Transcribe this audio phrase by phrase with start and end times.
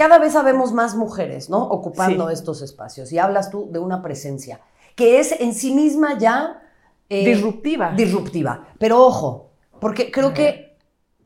[0.00, 1.62] cada vez sabemos más mujeres, ¿no?
[1.62, 3.12] Ocupando estos espacios.
[3.12, 4.62] Y hablas tú de una presencia
[4.96, 6.62] que es en sí misma ya...
[7.10, 7.92] Eh, disruptiva.
[7.92, 8.66] Disruptiva.
[8.78, 10.78] Pero ojo, porque creo que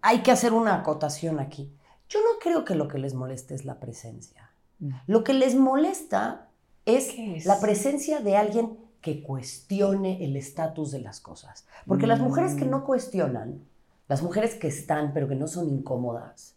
[0.03, 1.73] hay que hacer una acotación aquí.
[2.09, 4.51] Yo no creo que lo que les moleste es la presencia.
[4.81, 4.91] Mm.
[5.07, 6.49] Lo que les molesta
[6.85, 7.15] es,
[7.47, 11.65] la presencia de alguien que cuestione el estatus de las cosas.
[11.87, 12.85] Porque las mujeres que no mm.
[12.87, 13.61] cuestionan,
[14.09, 16.57] las mujeres que están pero que no son incómodas,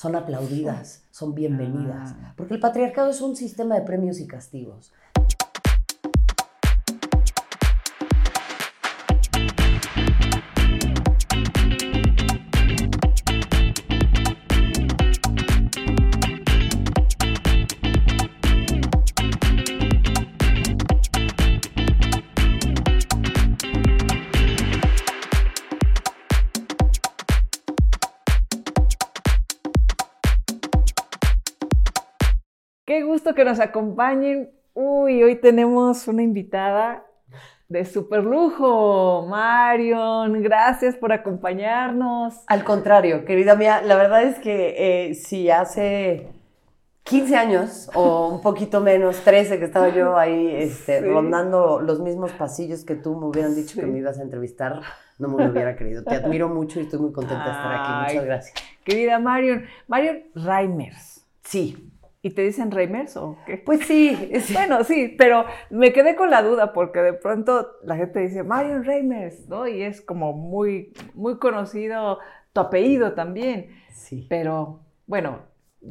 [0.00, 2.14] son aplaudidas, son bienvenidas.
[2.22, 2.32] Ah.
[2.34, 4.94] Porque el patriarcado es un sistema de premios y castigos.
[33.40, 34.50] Que nos acompañen.
[34.74, 37.06] Uy, hoy tenemos una invitada
[37.70, 40.42] de super lujo, Marion.
[40.42, 42.34] Gracias por acompañarnos.
[42.48, 44.74] Al contrario, querida mía, la verdad es que
[45.08, 46.28] eh, si hace
[47.04, 52.32] 15 años o un poquito menos, 13 que estaba yo ahí este, rondando los mismos
[52.32, 54.82] pasillos que tú me hubieran dicho que me ibas a entrevistar,
[55.18, 56.04] no me lo hubiera creído.
[56.04, 58.12] Te admiro mucho y estoy muy contenta de estar aquí.
[58.12, 58.54] Muchas gracias.
[58.84, 61.24] Querida Marion, Marion Reimers.
[61.42, 61.89] Sí.
[62.22, 63.56] ¿Y te dicen Reimers o qué?
[63.56, 68.20] Pues sí, Bueno, sí, pero me quedé con la duda porque de pronto la gente
[68.20, 69.66] dice Marion Reimers, ¿no?
[69.66, 72.18] Y es como muy, muy conocido
[72.52, 73.68] tu apellido también.
[73.92, 74.26] Sí.
[74.28, 75.38] Pero, bueno,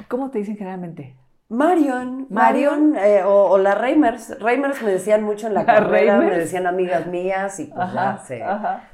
[0.08, 1.16] ¿cómo te dicen generalmente?
[1.48, 4.40] Marion, Marion, eh, o, la Reimers.
[4.40, 8.44] Reimers me decían mucho en la, carrera, me decían amigas mías y pues ya se,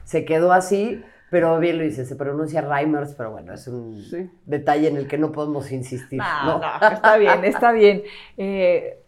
[0.05, 1.03] se quedó así.
[1.35, 4.01] Pero bien lo dice, se pronuncia Reimers, pero bueno, es un
[4.45, 6.17] detalle en el que no podemos insistir.
[6.17, 8.03] No, no, está bien, está bien.
[8.37, 9.03] Eh,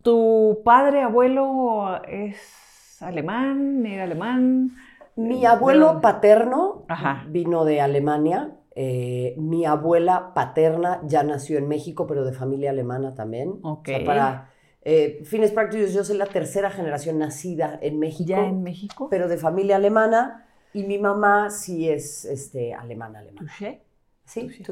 [0.00, 3.84] ¿Tu padre, abuelo es alemán?
[3.84, 4.70] ¿Era alemán?
[5.16, 6.86] Mi abuelo paterno
[7.26, 8.52] vino de Alemania.
[8.74, 13.58] Eh, mi abuela paterna ya nació en México, pero de familia alemana también.
[13.62, 13.90] Ok.
[14.06, 14.48] para
[14.80, 18.30] eh, fines prácticos, yo soy la tercera generación nacida en México.
[18.30, 19.08] ¿Ya en México?
[19.10, 20.46] Pero de familia alemana.
[20.72, 23.52] Y mi mamá sí es este, alemana, alemana.
[23.58, 23.80] Sí,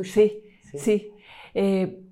[0.04, 1.12] Sí, sí.
[1.54, 2.02] Eh,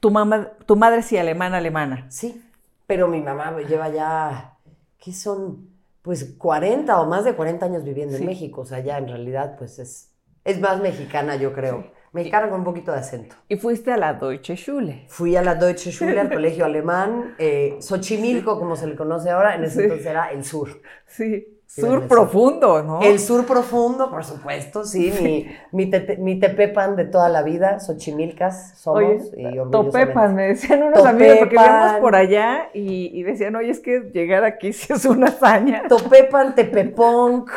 [0.00, 2.06] tu, mamá, tu madre sí alemana, alemana.
[2.10, 2.42] Sí,
[2.86, 4.58] pero mi mamá lleva ya,
[4.98, 5.70] ¿qué son?
[6.02, 8.62] Pues 40 o más de 40 años viviendo en México.
[8.62, 10.10] O sea, ya en realidad, pues es,
[10.44, 11.92] es más mexicana, yo creo.
[12.12, 13.36] Mexicana con un poquito de acento.
[13.48, 15.04] ¿Y fuiste a la Deutsche Schule?
[15.08, 17.36] Fui a la Deutsche Schule, al colegio alemán.
[17.38, 20.82] Eh, Xochimilco, como se le conoce ahora, en ese entonces era el sur.
[21.06, 21.59] Sí.
[21.72, 23.00] Sur profundo, ¿no?
[23.00, 25.12] El sur profundo, por supuesto, sí.
[25.22, 25.88] Mi, mi,
[26.18, 29.30] mi tepepan de toda la vida, Xochimilcas somos.
[29.36, 33.78] y topepan, me decían unos amigos, porque íbamos por allá y, y, decían, oye, es
[33.78, 35.86] que llegar aquí sí es una hazaña.
[35.86, 37.48] Topepan, Tepeponk,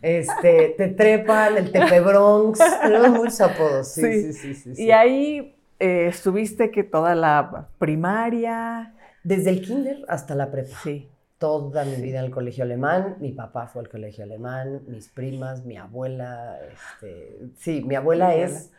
[0.00, 4.74] este, Tetrepan, el Tepebronx, tenemos muchos apodos, sí, sí, sí.
[4.76, 8.92] sí, Y ahí eh, estuviste que toda la primaria.
[9.24, 10.76] Desde el kinder hasta la prepa.
[10.84, 13.16] Sí toda mi vida en el colegio alemán.
[13.20, 16.58] Mi papá fue al colegio alemán, mis primas, mi abuela.
[16.72, 18.72] Este, sí, mi abuela es,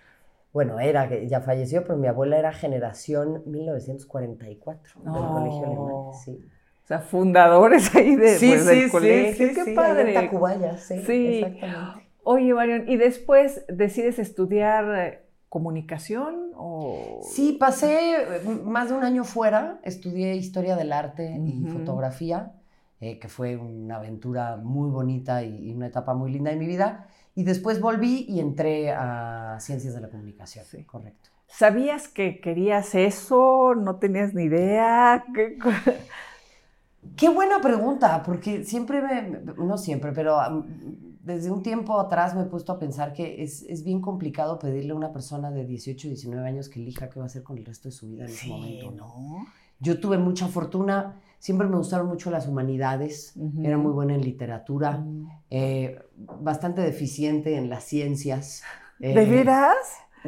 [0.54, 6.14] bueno, era, ya falleció, pero mi abuela era generación 1944 del colegio alemán.
[6.24, 6.40] Sí.
[6.84, 9.48] O sea, fundadores ahí de, sí, pues, del colegio.
[9.50, 10.14] Sí, Qué padre.
[10.14, 11.40] Tacubaya, sí, sí.
[11.40, 12.08] Exactamente.
[12.24, 17.22] Oye, Marion, ¿y después decides estudiar eh, comunicación o...?
[17.24, 22.54] Sí, pasé eh, más de un año fuera, estudié historia del arte y fotografía,
[23.00, 27.08] eh, que fue una aventura muy bonita y, una etapa muy linda de mi vida.
[27.36, 30.66] Y después volví y entré a ciencias de la comunicación.
[30.66, 30.84] Sí.
[30.84, 31.30] Correcto.
[31.48, 33.74] ¿Sabías que querías eso?
[33.76, 35.24] ¿No tenías ni idea?
[35.34, 35.58] Qué
[37.34, 40.38] buena pregunta, porque siempre me, no siempre, pero
[41.28, 44.94] desde un tiempo atrás me he puesto a pensar que es, es, bien complicado pedirle
[44.94, 47.66] a una persona de 18, 19 años que elija qué va a hacer con el
[47.66, 48.92] resto de su vida en ese momento.
[48.92, 49.46] ¿no?
[49.80, 55.00] Yo tuve mucha fortuna, siempre me gustaron mucho las humanidades, era muy buena en literatura,
[55.00, 55.28] mm.
[55.52, 58.64] eh, bastante deficiente en las ciencias.
[59.00, 59.76] ¿De eh, veras?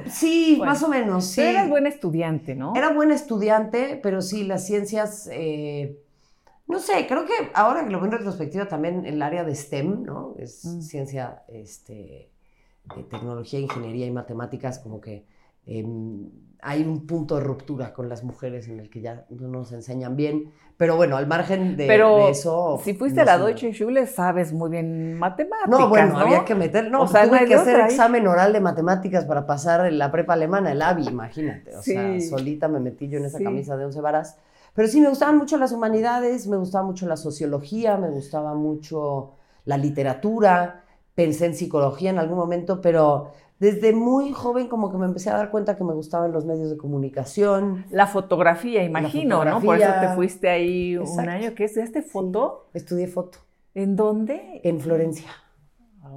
[0.08, 1.26] Sí, más o menos.
[1.26, 1.42] Sí.
[1.42, 2.76] Pero eras buen estudiante, ¿no?
[2.76, 5.30] Era buen estudiante, pero sí, las ciencias...
[5.32, 6.04] Eh,
[6.70, 10.04] no sé, creo que ahora que lo veo en retrospectiva también el área de STEM,
[10.04, 10.36] ¿no?
[10.38, 10.82] Es mm.
[10.82, 12.30] ciencia, este,
[13.10, 15.26] tecnología, ingeniería y matemáticas, como que
[15.66, 16.30] em,
[16.62, 20.16] hay un punto de ruptura con las mujeres en el que ya no nos enseñan
[20.16, 20.52] bien.
[20.78, 22.80] Pero bueno, al margen de, Pero eso.
[22.84, 25.80] Si fuiste a la Deutsche Schule, sabes muy bien matemáticas.
[25.80, 26.92] No, bueno, había que meter.
[26.92, 30.84] No, tuve que hacer examen oral de matemáticas para pasar en la prepa alemana, el
[30.84, 31.76] ABI, imagínate.
[31.76, 34.38] O sea, solita me metí yo en esa camisa de once varas.
[34.80, 39.32] Pero sí, me gustaban mucho las humanidades, me gustaba mucho la sociología, me gustaba mucho
[39.66, 40.86] la literatura.
[41.16, 45.36] Pensé en psicología en algún momento, pero desde muy joven como que me empecé a
[45.36, 47.88] dar cuenta que me gustaban los medios de comunicación.
[47.92, 49.60] La fotografía, imagino, ¿no?
[49.60, 51.54] Por eso te fuiste ahí un año.
[51.56, 52.70] ¿Qué estudiaste foto?
[52.74, 53.40] estudié foto.
[53.76, 54.62] ¿En dónde?
[54.64, 55.30] En Florencia.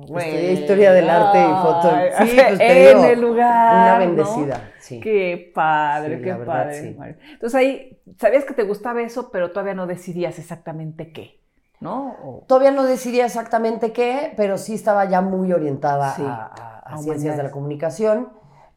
[0.00, 1.90] Estudié historia del arte y foto.
[2.24, 3.74] Sí, pues en el lugar.
[3.74, 5.00] Una bendecida, sí.
[5.00, 6.96] Qué padre, qué padre.
[7.32, 11.40] Entonces ahí, sabías que te gustaba eso, pero todavía no decidías exactamente qué.
[11.80, 12.44] ¿No?
[12.46, 17.42] Todavía no decidía exactamente qué, pero sí estaba ya muy orientada a a Ciencias de
[17.42, 18.28] la Comunicación.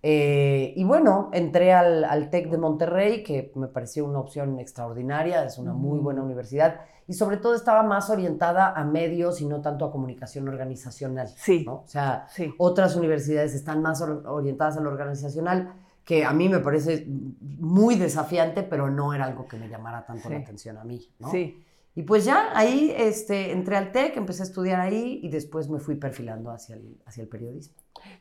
[0.07, 5.57] Eh, y bueno, entré al, TEC de Monterrey, que me pareció una opción extraordinaria, es
[5.57, 6.25] una muy buena mm.
[6.25, 11.28] universidad, y sobre todo estaba más orientada a medios y no tanto a comunicación organizacional.
[11.30, 11.66] Sí.
[11.68, 12.28] O sea,
[12.60, 15.74] otras universidades están más orientadas a lo organizacional,
[16.04, 20.30] que a mí me parece muy desafiante, pero no era algo que me llamara tanto
[20.30, 21.01] la atención a mí.
[21.18, 21.31] ¿no?
[21.31, 21.66] Sí.
[21.96, 25.80] Y pues ya ahí este, entré al TEC, empecé a estudiar ahí y después me
[25.80, 27.74] fui perfilando hacia el, hacia el periodismo.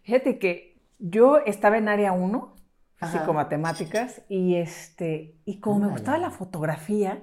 [0.03, 2.55] Fíjate que yo estaba en área 1,
[2.97, 7.23] físico-matemáticas, y, este, y como me gustaba la fotografía,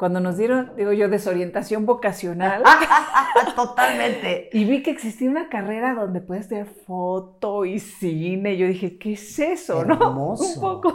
[0.00, 2.62] cuando nos dieron, digo yo, desorientación vocacional.
[3.54, 4.48] Totalmente.
[4.50, 8.56] Y vi que existía una carrera donde puedes tener foto y cine.
[8.56, 9.82] Yo dije, ¿qué es eso?
[9.82, 10.54] Hermoso.
[10.54, 10.94] Un poco.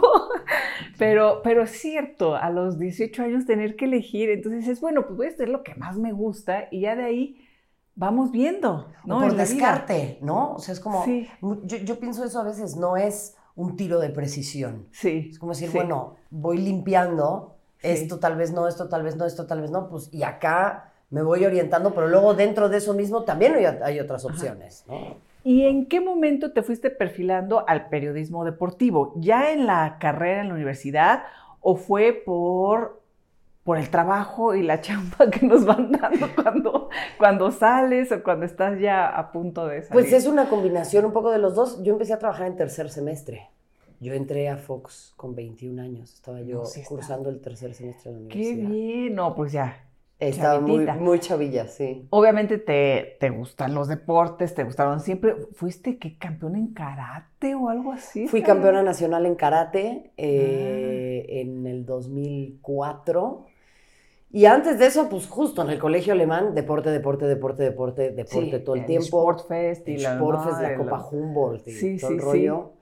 [0.98, 4.28] Pero, pero es cierto, a los 18 años tener que elegir.
[4.28, 7.04] Entonces dices, bueno, pues voy a hacer lo que más me gusta y ya de
[7.04, 7.45] ahí
[7.96, 9.20] vamos viendo, ¿no?
[9.20, 10.52] por descarte, ¿no?
[10.52, 11.04] O sea, es como,
[11.64, 14.86] yo, pienso eso a veces, no es un tiro de precisión.
[14.92, 15.30] Sí.
[15.30, 19.46] Es como decir, bueno, voy limpiando, esto tal vez no, esto tal vez no, esto
[19.46, 23.24] tal vez no, pues, y acá me voy orientando, pero luego dentro de eso mismo
[23.24, 25.16] también hay, otras opciones, ¿no?
[25.42, 29.14] ¿Y en qué momento te fuiste perfilando al periodismo deportivo?
[29.16, 31.22] ¿Ya en la carrera en la universidad
[31.60, 32.95] o fue por
[33.66, 38.46] por el trabajo y la chamba que nos van dando cuando, cuando sales o cuando
[38.46, 39.92] estás ya a punto de salir.
[39.92, 41.82] Pues es una combinación un poco de los dos.
[41.82, 43.50] Yo empecé a trabajar en tercer semestre.
[43.98, 46.14] Yo entré a Fox con 21 años.
[46.14, 48.68] Estaba yo cursando el tercer semestre de la universidad.
[48.68, 49.14] Qué bien.
[49.16, 49.82] No, pues ya.
[50.20, 52.06] Estaba muy, muy chavilla, sí.
[52.10, 55.34] Obviamente te, te, gustan los deportes, te gustaron siempre.
[55.52, 58.28] ¿Fuiste qué campeón en karate o algo así?
[58.28, 61.32] Fui campeona nacional en karate eh, ah.
[61.32, 63.55] en el 2004.
[64.30, 68.58] Y antes de eso, pues justo en el colegio alemán, deporte, deporte, deporte, deporte, deporte
[68.58, 69.06] todo el, tiempo.
[69.06, 72.72] Sportfest y la, Sportfest, la Copa Humboldt y todo el rollo.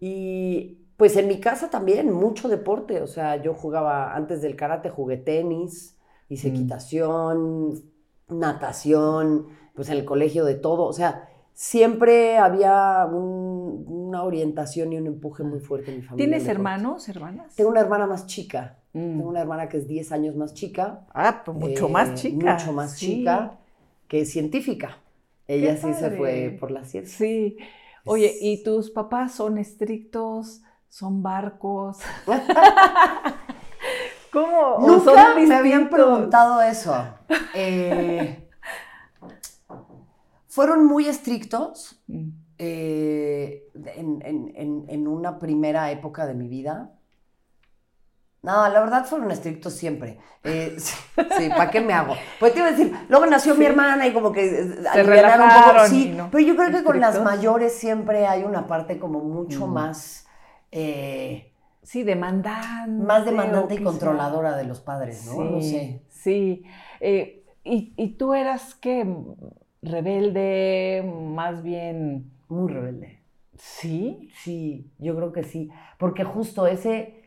[0.00, 3.00] Y pues en mi casa también, mucho deporte.
[3.00, 5.98] O sea, yo jugaba, antes del karate jugué tenis,
[6.28, 6.54] hice mm.
[6.54, 7.82] equitación,
[8.28, 10.84] natación, pues en el colegio de todo.
[10.84, 16.26] O sea, siempre había una orientación y un empuje muy fuerte en mi familia.
[16.26, 17.54] ¿Tienes hermanos, hermanas?
[17.54, 18.81] Tengo una hermana más chica.
[18.92, 19.18] Mm.
[19.18, 21.06] Tengo una hermana que es 10 años más chica.
[21.14, 22.54] Ah, pues mucho más eh, chica.
[22.54, 23.58] Mucho más chica,
[24.08, 24.98] que es científica.
[25.48, 27.16] Ella sí se fue por la ciencia.
[27.16, 27.56] Sí.
[28.04, 30.62] Oye, ¿y tus papás son estrictos?
[30.88, 31.98] ¿Son barcos?
[34.32, 34.78] ¿Cómo?
[34.80, 36.94] Nunca me habían preguntado eso.
[37.54, 38.48] Eh,
[40.48, 42.28] fueron muy estrictos mm.
[42.58, 46.92] eh, en, una primera época de mi vida.
[48.42, 50.18] No, la verdad fueron estrictos siempre.
[50.42, 50.76] Eh,
[51.38, 52.14] sí, ¿para qué me hago?
[52.40, 55.48] Pues te iba a decir, luego nació mi hermana y como que eh, se un
[55.64, 55.86] poco.
[55.88, 59.72] Sí, pero yo creo que con las mayores siempre hay una parte como mucho mm.
[59.72, 60.26] más.
[60.72, 61.52] Eh,
[61.82, 63.04] sí, demandante.
[63.04, 65.32] Más demandante y controladora de los padres, ¿no?
[65.32, 66.02] Sí, no sé.
[66.08, 66.64] Sí.
[67.64, 69.06] y, y, tú eras qué?
[69.82, 72.32] Rebelde, más bien.
[72.48, 73.22] Muy rebelde.
[73.56, 74.30] ¿Sí?
[74.42, 75.70] Sí, yo creo que sí.
[75.96, 77.21] Porque justo ese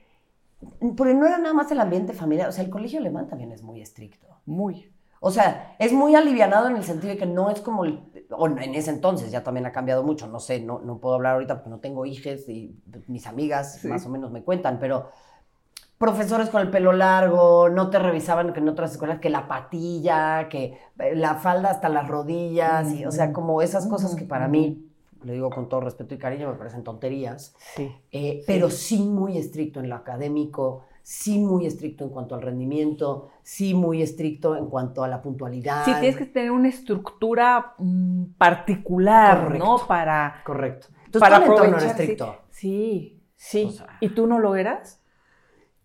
[0.96, 3.64] porque no era nada más el ambiente familiar, o sea, el colegio alemán también es
[3.64, 4.28] muy estricto.
[4.46, 4.92] Muy.
[5.20, 7.84] O sea, es muy alivianado en el sentido de que no es como,
[8.30, 11.34] o en ese entonces ya también ha cambiado mucho, no sé, no, no puedo hablar
[11.34, 15.10] ahorita porque no tengo hijas y mis amigas más o menos me cuentan, pero
[15.98, 20.48] profesores con el pelo largo, no te revisaban que en otras escuelas que la patilla,
[20.50, 20.78] que
[21.16, 24.85] la falda hasta las rodillas, y, o sea, como esas cosas que para mí
[25.26, 29.38] le digo con todo respeto y cariño, me parecen tonterías, sí, eh, pero sí muy
[29.38, 34.68] estricto en lo académico, sí muy estricto en cuanto al rendimiento, sí muy estricto en
[34.68, 35.86] cuanto a la puntualidad.
[35.86, 39.78] Sí, tienes que tener una estructura mm, particular, ¿no?
[39.88, 40.42] Para...
[40.46, 40.88] Correcto.
[41.06, 42.36] Entonces, para aprovechar, estricto.
[42.50, 43.78] Sí, Sí.
[44.00, 45.02] ¿Y tú no lo eras?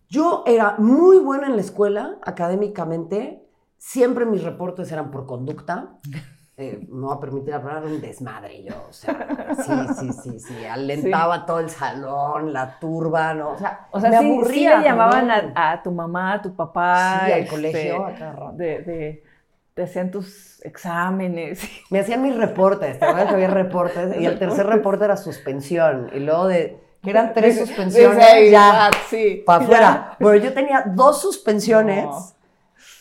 [0.09, 3.45] Yo era muy buena en la escuela, académicamente.
[3.77, 5.99] Siempre mis reportes eran por conducta.
[6.61, 10.65] Eh, me va a permitir hablar un desmadre yo, o sea, sí, sí, sí, sí,
[10.65, 13.53] alentaba todo el salón, la turba, ¿no?
[13.53, 14.73] O sea, o sea me aburría.
[14.73, 17.23] Sí le llamaban a, tu mamá, a tu papá.
[17.25, 18.57] Sí, al este, colegio, a cada rato.
[18.57, 19.23] De, de,
[19.73, 21.67] te hacían tus exámenes.
[21.89, 26.11] Me hacían mis reportes, te acuerdas que había reportes, y el tercer reporte era suspensión,
[26.13, 30.17] y luego de que eran tres suspensiones, ya, sí, para afuera.
[30.19, 32.05] Bueno, yo tenía dos suspensiones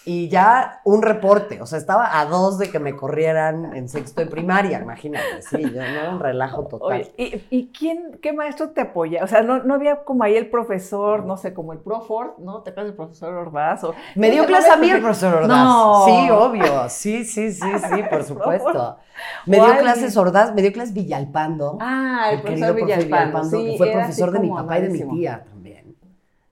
[0.04, 1.61] y ya un reporte.
[1.61, 5.42] O sea, estaba a dos de que me corrieran en sexto de primaria, imagínate.
[5.42, 7.11] Sí, yo no era un relajo total.
[7.16, 9.23] ¿y, quién, qué maestro te apoya?
[9.23, 12.62] O sea, no, no había como ahí el profesor, no sé, como el Proford, ¿no?
[12.62, 13.85] ¿Te acuerdas del profesor Ordaz?
[13.85, 15.49] O, me dio clase a mí el profesor Ordaz.
[15.49, 16.04] No.
[16.07, 16.88] Sí, obvio.
[16.88, 18.97] Sí, sí, sí, sí, por supuesto.
[19.45, 21.76] Me dio clases Ordaz, me dio clases Villalpando.
[21.80, 25.45] Ah, el, profesor Villalpando, que fue profesor de mi papá y de mi tía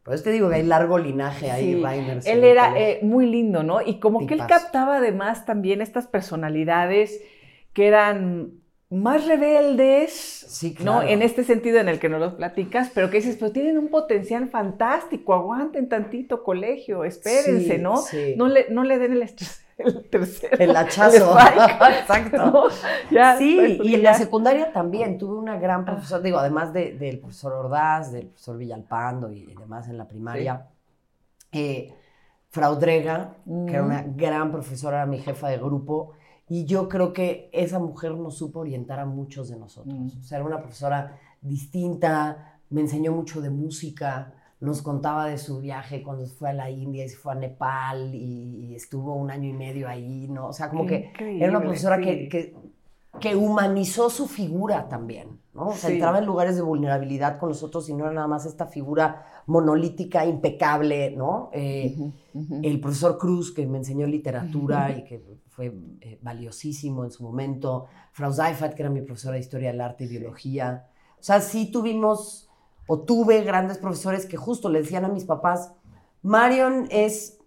[0.09, 1.85] por eso te digo que hay largo linaje ahí,
[2.23, 2.31] sí.
[2.31, 3.83] Él era eh, muy lindo, ¿no?
[3.83, 7.21] Y como que él captaba además también estas personalidades
[7.75, 8.55] que eran
[8.89, 11.03] más rebeldes, sí, ¿no?
[11.03, 13.89] En este sentido en el que no los platicas, pero que dices, pero tienen un
[13.89, 18.03] potencial fantástico, aguanten tantito colegio, espérense, ¿no?
[18.37, 20.57] No, le, no le den el estrés el tercero.
[20.59, 21.37] El hachazo.
[22.01, 22.69] Exacto.
[23.39, 28.13] sí, y en la secundaria también tuve una gran profesora, digo, además del profesor Ordaz,
[28.13, 30.67] del profesor Villalpando y, demás en la primaria.
[31.53, 31.95] Eh,
[32.51, 34.17] Fraudrega, que era una mm.
[34.17, 36.13] gran profesora, era mi jefa de grupo,
[36.49, 39.95] y yo creo que esa mujer nos supo orientar a muchos de nosotros.
[39.95, 40.21] Mm.
[40.21, 45.61] O sea, era una profesora distinta, me enseñó mucho de música, nos contaba de su
[45.61, 49.49] viaje cuando fue a la India y se fue a Nepal y, estuvo un año
[49.49, 50.49] y medio ahí, ¿no?
[50.49, 52.55] O sea, como que era una profesora que,
[53.21, 55.69] que, humanizó su figura también, ¿no?
[55.69, 58.67] O sea, entraba en lugares de vulnerabilidad con nosotros y no era nada más esta
[58.67, 61.51] figura monolítica, impecable, ¿no?
[61.53, 61.97] Eh,
[62.63, 67.87] el profesor Cruz, que me enseñó literatura y que fue eh, valiosísimo en su momento.
[68.13, 70.87] Frau Seifert, que era mi profesora de Historia del Arte y Biología.
[71.19, 72.48] O sea, sí tuvimos
[72.89, 75.73] o tuve grandes profesores que justo le decían a mis papás,
[76.23, 77.39] Marion es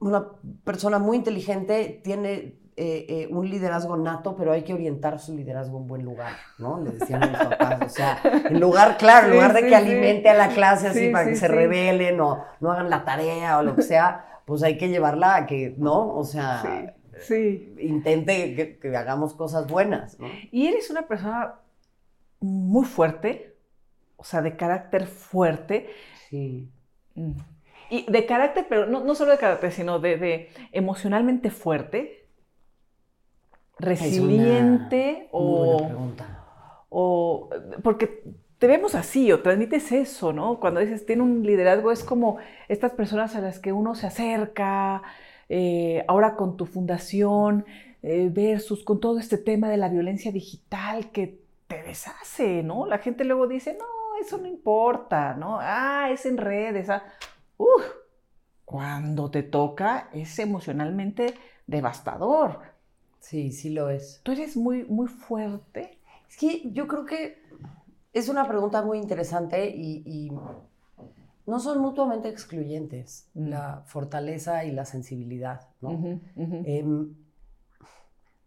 [0.00, 0.26] una
[0.64, 5.78] persona muy inteligente, tiene eh, eh, un liderazgo nato, pero hay que orientar su liderazgo
[5.78, 6.80] en buen lugar, ¿no?
[6.80, 7.78] Le decían a mis papás.
[7.84, 11.26] O sea, en lugar, claro, en lugar de que alimente a la clase así para
[11.26, 14.88] que se rebelen o no hagan la tarea o lo que sea, pues hay que
[14.88, 16.14] llevarla a que, ¿no?
[16.14, 16.94] O sea,
[17.78, 20.18] intente que, que, hagamos cosas buenas.
[20.18, 20.26] ¿no?
[20.50, 21.56] Y eres una persona
[22.40, 23.53] muy fuerte,
[24.24, 25.90] o sea, de carácter fuerte.
[26.30, 26.70] Sí.
[27.14, 27.32] Mm.
[27.90, 32.26] Y de carácter, pero no, solo de carácter, sino de, emocionalmente fuerte,
[33.78, 35.90] resiliente o,
[36.88, 37.50] o...
[37.82, 38.24] Porque
[38.58, 40.58] te vemos así o transmites eso, ¿no?
[40.58, 42.38] Cuando dices, tiene un liderazgo, es como
[42.68, 45.02] estas personas a las que uno se acerca,
[45.50, 47.66] eh, ahora con tu fundación,
[48.02, 52.86] eh, versus con todo este tema de la violencia digital que te deshace, ¿no?
[52.86, 53.93] La gente luego dice, no,
[54.24, 55.58] eso no importa, ¿no?
[55.60, 56.88] Ah, es en redes.
[56.90, 57.02] Ah.
[57.56, 57.84] Uf,
[58.64, 61.34] cuando te toca es emocionalmente
[61.66, 62.60] devastador.
[63.20, 64.20] Sí, sí lo es.
[64.22, 65.98] ¿Tú eres muy, muy fuerte?
[66.28, 67.42] Es que yo creo que
[68.12, 70.32] es una pregunta muy interesante y,
[71.46, 73.48] no son mutuamente excluyentes, mm.
[73.48, 75.90] la fortaleza y la sensibilidad, ¿no?
[76.36, 77.14] Em,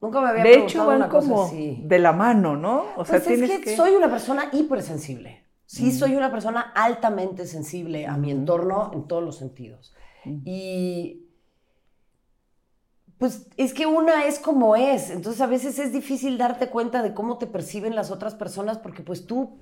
[0.01, 2.86] nunca me había De hecho, van como de la mano, ¿no?
[2.96, 5.47] O sea, pues es que, soy una persona hipersensible.
[5.67, 9.93] Sí, soy una persona altamente sensible a mi entorno en todos los sentidos.
[10.45, 11.27] Y
[13.17, 17.13] pues es que una es como es, entonces a veces es difícil darte cuenta de
[17.13, 19.59] cómo te perciben las otras personas porque pues tú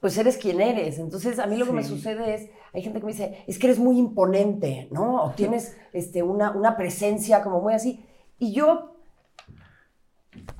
[0.00, 0.98] pues eres quien eres.
[0.98, 3.68] Entonces a mí lo que me sucede es, hay gente que me dice, es que
[3.68, 5.22] eres muy imponente, ¿no?
[5.22, 8.04] O tienes este, una, una presencia como muy así.
[8.38, 8.89] Y yo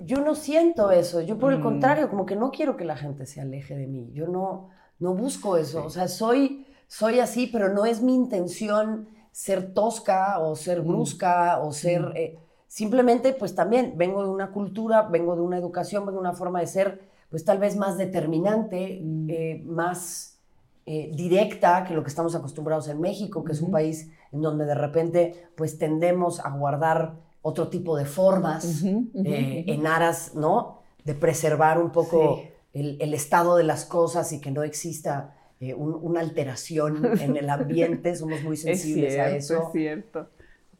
[0.00, 1.62] yo no siento eso, yo por el mm.
[1.62, 5.14] contrario, como que no quiero que la gente se aleje de mí, yo no, no
[5.14, 10.56] busco eso, o sea, soy, soy así, pero no es mi intención ser tosca o
[10.56, 10.86] ser mm.
[10.86, 12.02] brusca o ser...
[12.02, 12.16] Mm.
[12.16, 16.36] Eh, simplemente, pues también vengo de una cultura, vengo de una educación, vengo de una
[16.36, 20.38] forma de ser, pues tal vez más determinante, eh, más
[20.86, 24.66] eh, directa que lo que estamos acostumbrados en México, que es un país en donde
[24.66, 30.82] de repente, pues tendemos a guardar otro tipo de formas eh, en aras, ¿no?
[31.04, 32.42] De preservar un poco
[32.73, 38.14] el, estado de las cosas y que no exista eh, una alteración en el ambiente.
[38.14, 39.66] Somos muy sensibles a eso.
[39.66, 40.28] Es cierto.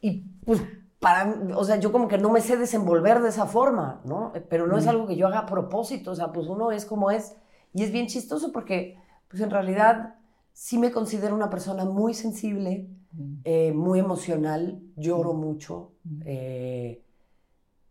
[0.01, 0.61] Y pues
[0.99, 4.33] para, o sea, yo como que no me sé desenvolver de esa forma, ¿no?
[4.51, 7.11] Pero no es algo que yo haga a propósito, o sea, pues uno es como
[7.11, 7.37] es.
[7.73, 8.99] Y es bien chistoso porque
[9.29, 10.17] pues en realidad
[10.61, 12.87] sí me considero una persona muy sensible,
[13.45, 15.93] eh, muy emocional, lloro mucho.
[16.27, 17.03] Eh,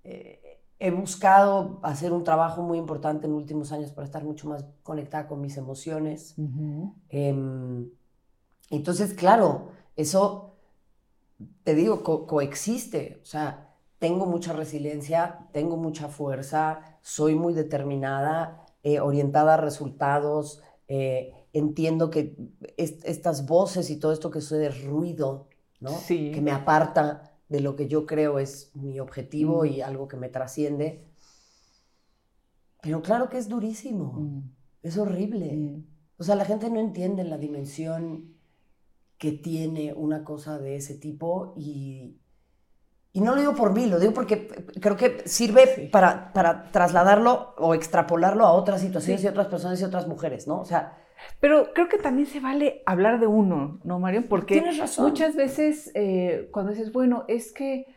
[0.03, 4.65] eh, he buscado hacer un trabajo muy importante en últimos años para estar mucho más
[4.83, 6.35] conectada con mis emociones.
[7.09, 7.89] Em,
[8.69, 10.53] entonces, claro, eso,
[11.63, 13.19] te digo, coexiste.
[13.23, 18.63] O sea, tengo mucha resiliencia, tengo mucha fuerza, soy muy determinada,
[19.01, 20.61] orientada a resultados
[21.53, 22.35] entiendo que
[22.77, 25.47] estas voces y todo esto que sucede es ruido,
[25.79, 25.91] ¿no?
[25.91, 26.31] Sí.
[26.31, 30.29] Que me aparta de lo que yo creo es mi objetivo y algo que me
[30.29, 31.05] trasciende.
[32.81, 34.51] Pero claro que es durísimo, mm.
[34.83, 35.51] es horrible.
[35.55, 35.85] Mm.
[36.17, 38.35] O sea, la gente no entiende la dimensión
[39.17, 42.17] que tiene una cosa de ese tipo y,
[43.11, 44.47] y no lo digo por mí, lo digo porque
[44.79, 49.83] creo que sirve para, para, trasladarlo o extrapolarlo a otras situaciones y otras personas y
[49.83, 50.61] otras mujeres, ¿no?
[50.61, 50.97] O sea,
[51.39, 54.27] pero creo que también se vale hablar de uno, ¿no, Mario?
[54.27, 54.63] Porque
[54.97, 57.87] muchas veces eh, cuando dices, bueno, es que,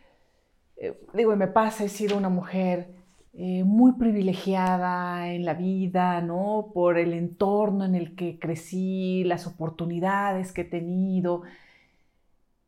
[0.76, 2.95] eh, digo, me pasa, he sido una mujer
[3.35, 6.71] eh, muy privilegiada en la vida, ¿no?
[6.73, 11.43] Por el entorno en el que crecí, las oportunidades que he tenido.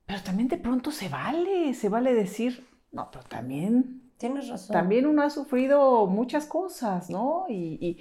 [0.06, 4.00] Pero también de pronto se vale, se vale decir, no, pero también...
[4.16, 4.72] Tienes razón.
[4.72, 7.46] También uno ha sufrido muchas cosas, ¿no?
[7.48, 7.98] y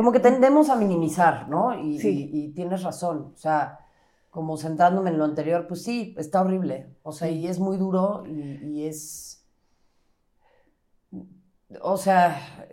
[0.00, 1.78] como que tendemos a minimizar, ¿no?
[1.78, 3.80] Y, y, tienes razón, o sea,
[4.30, 8.24] como centrándome en lo anterior, pues sí, está horrible, o sea, y es muy duro
[8.26, 9.46] y, es,
[11.82, 12.66] o sea,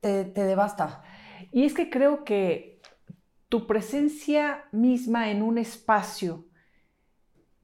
[0.00, 1.04] te, te devasta.
[1.52, 2.80] Y es que creo que
[3.48, 6.46] tu presencia misma en un espacio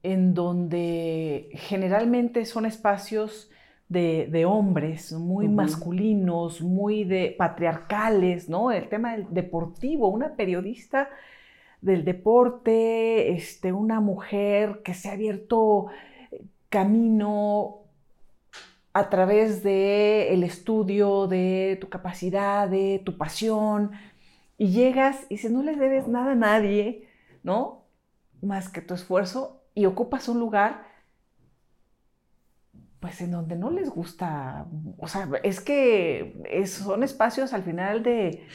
[0.01, 3.49] en donde generalmente son espacios
[3.93, 8.71] de, hombres, muy masculinos, muy de patriarcales, ¿no?
[8.71, 11.09] El tema del deportivo, una periodista
[11.81, 15.87] del deporte, este, una mujer que se ha abierto
[16.31, 17.81] eh, camino
[18.93, 23.91] a través del el estudio de tu capacidad, de tu pasión,
[24.57, 27.07] y llegas y si no le debes nada a nadie,
[27.43, 27.85] ¿no?
[28.41, 30.92] Más que tu esfuerzo, y ocupas un lugar
[33.03, 34.65] pues en donde no les gusta,
[34.97, 38.47] o sea, es que son espacios al final de...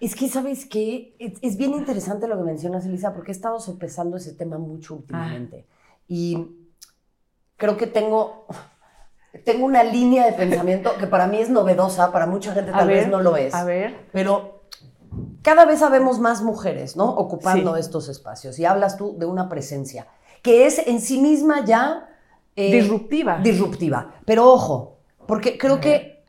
[0.00, 1.14] Es que, ¿sabes qué?
[1.20, 5.68] Es, bien interesante lo que mencionas, Elisa, porque he estado sopesando ese tema mucho últimamente.
[5.70, 6.04] Ah.
[6.08, 6.48] Y
[7.56, 8.48] creo que tengo,
[9.44, 13.06] tengo una línea de pensamiento que para mí es novedosa, para mucha gente tal vez
[13.06, 13.54] no lo es.
[13.54, 14.08] A ver.
[14.10, 14.64] Pero
[15.42, 17.08] cada vez sabemos más mujeres, ¿no?
[17.08, 18.58] Ocupando estos espacios.
[18.58, 20.08] Y hablas tú de una presencia
[20.42, 22.08] que es en sí misma ya
[22.56, 23.38] eh, disruptiva.
[23.38, 24.14] Disruptiva.
[24.24, 26.24] Pero ojo, porque creo que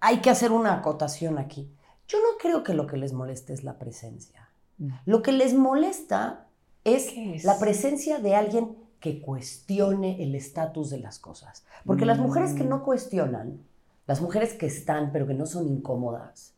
[0.00, 1.70] hay que hacer una acotación aquí.
[2.06, 4.48] Yo no creo que lo que les moleste es la presencia.
[4.78, 4.90] Mm.
[5.06, 6.46] Lo que les molesta
[6.84, 7.14] es,
[7.44, 11.64] la presencia de alguien que cuestione el estatus de las cosas.
[11.84, 12.82] Porque las mujeres que no mm.
[12.84, 13.60] cuestionan,
[14.06, 16.54] las mujeres que están pero que no son incómodas,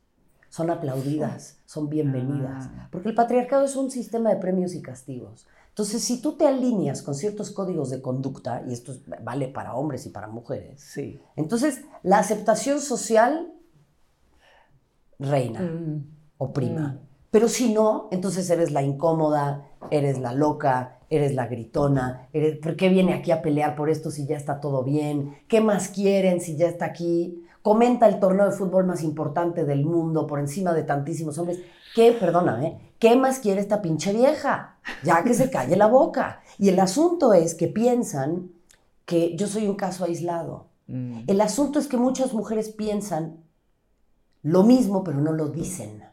[0.49, 2.69] son aplaudidas, son bienvenidas.
[2.75, 2.89] Ah.
[2.91, 5.47] Porque el patriarcado es un sistema de premios y castigos.
[5.81, 10.05] Entonces, si tú te alineas con ciertos códigos de conducta, y esto vale para hombres
[10.05, 11.19] y para mujeres, sí.
[11.37, 13.51] entonces la aceptación social
[15.19, 16.05] reina mm.
[16.37, 16.89] o prima.
[16.89, 16.99] Mm.
[17.31, 22.77] Pero si no, entonces eres la incómoda, eres la loca, eres la gritona, eres, ¿por
[22.77, 25.39] qué viene aquí a pelear por esto si ya está todo bien?
[25.49, 27.43] ¿Qué más quieren si ya está aquí?
[27.63, 31.61] Comenta el torneo de fútbol más importante del mundo por encima de tantísimos hombres.
[31.95, 32.95] ¿Qué, perdona, eh?
[32.99, 34.77] ¿Qué más quiere esta pinche vieja?
[35.03, 36.43] Ya que se calle la boca.
[36.59, 38.51] Y el asunto es que piensan
[39.05, 40.69] que yo soy un caso aislado.
[40.87, 41.23] Mm.
[41.27, 43.45] El asunto es que muchas mujeres piensan
[44.43, 46.05] lo mismo, pero no lo dicen.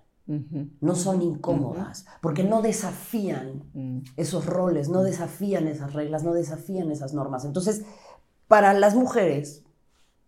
[0.82, 4.00] No son incómodas, porque no desafían mm.
[4.18, 7.46] esos roles, no desafían esas reglas, no desafían esas normas.
[7.46, 7.84] Entonces,
[8.50, 9.64] para las mujeres,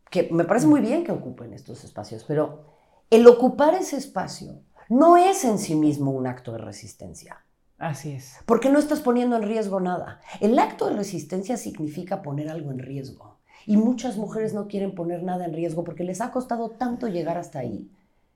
[0.10, 2.65] que me parece muy bien que ocupen estos espacios, pero
[3.10, 7.45] el ocupar ese espacio no es en sí mismo un acto de resistencia.
[7.78, 8.36] Así es.
[8.45, 10.19] Porque no estás poniendo en riesgo nada.
[10.41, 13.38] El acto de resistencia significa poner algo en riesgo.
[13.65, 17.38] Y muchas mujeres no quieren poner nada en riesgo porque les ha costado tanto llegar
[17.38, 17.89] hasta ahí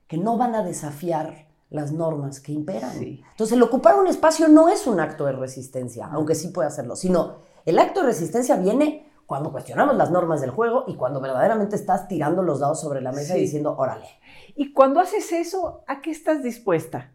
[0.06, 2.96] que no van a desafiar las normas que imperan.
[3.02, 6.94] Entonces, el ocupar un espacio no es un acto de resistencia, aunque sí puede hacerlo,
[6.94, 11.76] sino el acto de resistencia viene cuando cuestionamos las normas del juego y cuando verdaderamente
[11.76, 14.06] estás tirando los dados sobre la mesa y diciendo, órale,
[14.54, 17.10] y cuando haces eso, ¿a qué estás dispuesta?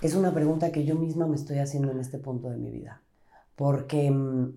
[0.00, 3.02] Es una pregunta que yo misma me estoy haciendo en este punto de mi vida.
[3.56, 4.56] Porque, mm,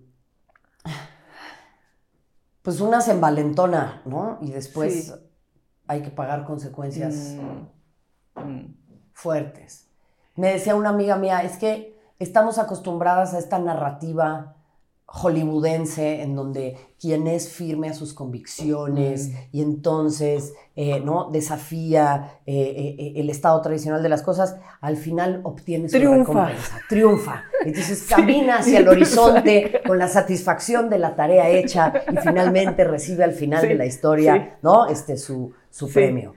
[2.62, 4.38] pues una se envalentona, ¿no?
[4.42, 5.16] Y después
[5.88, 7.36] hay que pagar consecuencias
[8.36, 8.76] Mm, mm.
[9.14, 9.88] fuertes.
[10.36, 11.91] Me decía una amiga mía, es que
[12.22, 14.56] estamos acostumbradas a esta narrativa
[15.14, 19.34] hollywoodense en donde quien es firme a sus convicciones Mm.
[19.52, 21.30] y entonces eh, ¿no?
[21.32, 26.46] desafía eh, eh, eh, el estado tradicional de las cosas, al final obtiene su Triunfa.
[26.48, 27.44] recompensa, triunfa.
[27.66, 33.26] Entonces camina hacia el horizonte con la satisfacción de la tarea hecha y finalmente recibe
[33.26, 34.58] al final Sí, de la historia sí.
[34.62, 34.88] ¿no?
[34.88, 35.94] este, su, su Sí.
[35.94, 36.36] premio.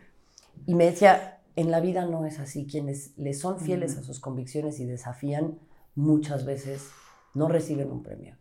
[0.66, 2.66] Y me decía, en la vida no es así.
[2.66, 4.00] Quienes le son fieles Mm.
[4.00, 5.58] a sus convicciones y desafían,
[5.94, 6.90] muchas veces
[7.34, 8.36] no reciben un premio,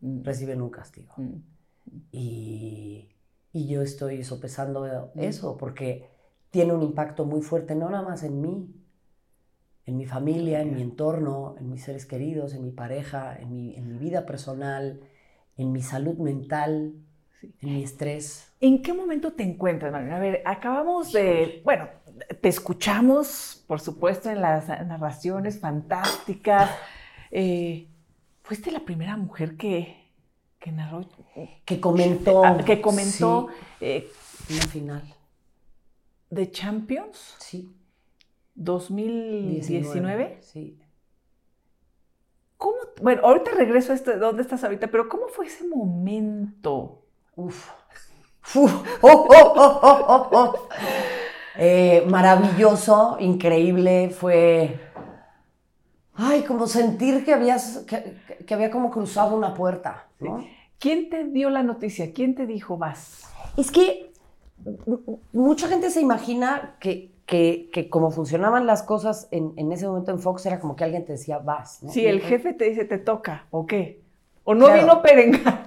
[0.00, 1.12] Mm, reciben un castigo.
[1.16, 1.34] mm.
[2.12, 3.08] Y,
[3.52, 5.20] y yo estoy sopesando Mm.
[5.20, 6.08] eso porque
[6.50, 8.74] tiene un impacto muy fuerte, no nada más en mí,
[9.86, 13.74] en mi familia, en mi entorno, en mis seres queridos, en mi pareja, en mi,
[13.74, 15.00] en mi vida personal,
[15.56, 16.92] en mi salud mental,
[17.40, 17.54] Sí.
[17.62, 18.52] en mi estrés.
[18.60, 20.12] ¿En qué momento te encuentras, Manuel?
[20.12, 21.88] A ver, acabamos de, bueno,
[22.40, 26.70] te escuchamos, por supuesto, en las narraciones fantásticas.
[27.30, 27.88] Eh,
[28.42, 29.96] fuiste la primera mujer que,
[30.58, 31.04] que narró,
[31.64, 32.44] Que comentó.
[32.44, 33.48] ah, que comentó
[33.80, 34.10] eh,
[34.46, 35.14] sí, una final.
[36.30, 37.74] The Champions Sí.
[38.54, 40.38] 2019.
[40.42, 40.78] Sí.
[42.56, 42.76] ¿Cómo?
[43.00, 44.88] Bueno, ahorita regreso a esto, ¿dónde estás ahorita?
[44.88, 47.04] Pero ¿cómo fue ese momento?
[47.36, 47.70] Uf.
[48.54, 48.72] Uf.
[49.02, 50.68] Oh, oh, oh, oh, oh, oh.
[51.58, 54.78] Eh, maravilloso, increíble, fue.
[56.14, 58.16] Ay, como sentir que habías, que,
[58.46, 60.44] que había como cruzado una puerta, ¿no?
[60.78, 62.12] ¿Quién te dio la noticia?
[62.12, 63.22] ¿Quién te dijo vas?
[63.56, 64.12] Es que
[65.32, 70.10] mucha gente se imagina que, que, que como funcionaban las cosas en, en ese momento
[70.12, 71.82] en Fox era como que alguien te decía vas.
[71.82, 71.90] ¿no?
[71.90, 74.00] Si Y el jefe te dice te toca, ¿o qué?
[74.44, 74.80] ¿O no Claro.
[74.82, 75.58] vino Perengano?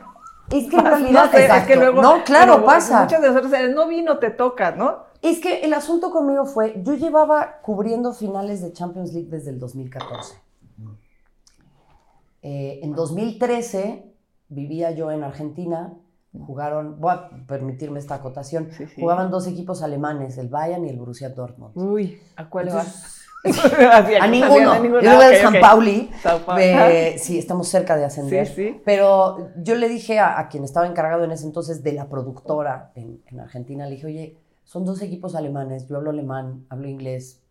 [0.49, 1.67] Es que en No realidad, sé, es exacto.
[1.67, 3.01] que luego- no, claro, pero pasa.
[3.03, 5.10] Muchas de nosotros, no vino, te toca, ¿no?
[5.21, 9.59] Es que el asunto conmigo fue, yo llevaba cubriendo finales de Champions League desde el
[9.59, 10.35] 2014.
[12.43, 14.03] Eh, en 2013
[14.49, 15.93] vivía yo en Argentina,
[16.45, 18.99] jugaron, voy a permitirme esta acotación, Sí, sí.
[19.01, 21.77] jugaban dos equipos alemanes, el Bayern y el Borussia Dortmund.
[21.77, 22.69] Uy, ¿a cuál?
[22.69, 25.59] Entonces, Así, a ninguno, yo voy Ah, San.
[25.59, 26.11] Pauli,
[26.59, 28.45] eh, sí, estamos cerca de ascender.
[28.47, 28.81] Sí, sí.
[28.85, 32.91] Pero yo le dije a, a quien estaba encargado en ese entonces de la productora
[32.95, 34.37] en, en Argentina, le dije, oye,
[34.71, 37.43] son dos equipos alemanes, yo hablo alemán, hablo inglés,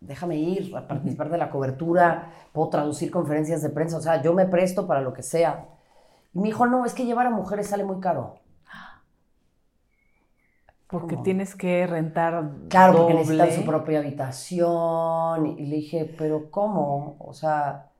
[0.00, 4.34] déjame ir a participar de la cobertura, puedo traducir conferencias de prensa, o sea, yo
[4.34, 5.68] me presto para lo que sea.
[6.34, 8.40] Y me dijo, no, es que llevar a mujeres sale muy caro.
[10.88, 11.22] Porque ¿Cómo?
[11.22, 15.46] tienes que rentar Claro, porque necesitan su propia habitación.
[15.58, 17.18] Y le dije, pero ¿cómo?
[17.20, 17.92] O sea,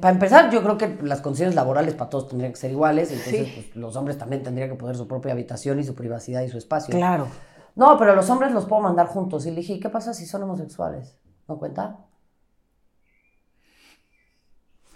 [0.00, 3.10] para empezar, yo creo que las condiciones laborales para todos tendrían que ser iguales.
[3.10, 3.52] Entonces, Sí.
[3.54, 6.56] pues, los hombres también tendrían que poner su propia habitación y su privacidad y su
[6.58, 6.94] espacio.
[6.94, 7.26] Claro.
[7.74, 9.44] No, pero los hombres los puedo mandar juntos.
[9.46, 11.16] Y le dije, ¿y qué pasa si son homosexuales?
[11.48, 11.98] ¿No cuenta?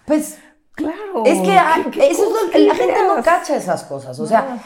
[0.05, 0.37] Pues,
[0.73, 1.23] Claro.
[1.25, 3.83] es que hay- ¿Qué- qué eso es lo cosas que la gente no cacha esas
[3.83, 4.19] cosas.
[4.19, 4.57] O sea,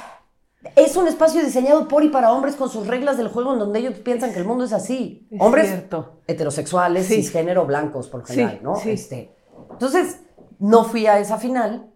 [0.76, 3.80] es un espacio diseñado por y para hombres con sus reglas del juego en donde
[3.80, 5.28] ellos piensan que el mundo es así.
[5.32, 6.22] Es hombres cierto.
[6.28, 7.16] heterosexuales, Sí.
[7.16, 8.76] cisgénero, blancos, por Sí, general, ¿no?
[8.76, 8.92] sí.
[8.92, 9.36] Este,
[9.82, 10.22] entonces,
[10.60, 11.90] no fui a esa final.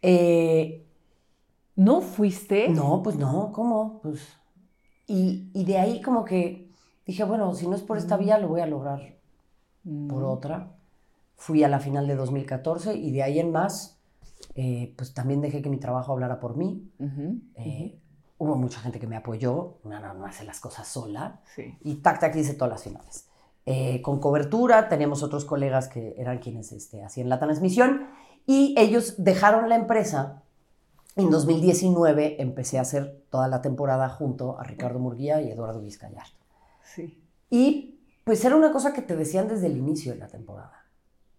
[0.00, 0.86] Eh,
[1.74, 2.68] ¿No fuiste?
[2.68, 4.00] no, pues no, ¿cómo?
[4.02, 4.20] Pues,
[5.06, 6.68] y, y de ahí como que
[7.06, 9.16] dije, bueno, si no es por esta vía, lo voy a lograr
[9.84, 10.06] Mm.
[10.06, 10.76] por otra.
[11.34, 13.98] Fui a la final de 2014 y de ahí en más,
[14.54, 16.88] eh, pues también dejé que mi trabajo hablara por mí.
[17.56, 17.98] Eh,
[18.38, 21.40] Hubo mucha gente que me apoyó, una no, no hace las cosas sola.
[21.56, 21.76] Sí.
[21.82, 23.28] Y tac, tac, hice todas las finales.
[23.64, 28.08] Eh, con cobertura, teníamos otros colegas que eran quienes este, hacían la transmisión
[28.44, 30.42] y ellos dejaron la empresa.
[31.14, 36.26] En 2019 empecé a hacer toda la temporada junto a Ricardo Murguía y Eduardo Vizcayar.
[36.82, 37.22] Sí.
[37.50, 40.72] Y pues era una cosa que te decían desde el inicio de la temporada.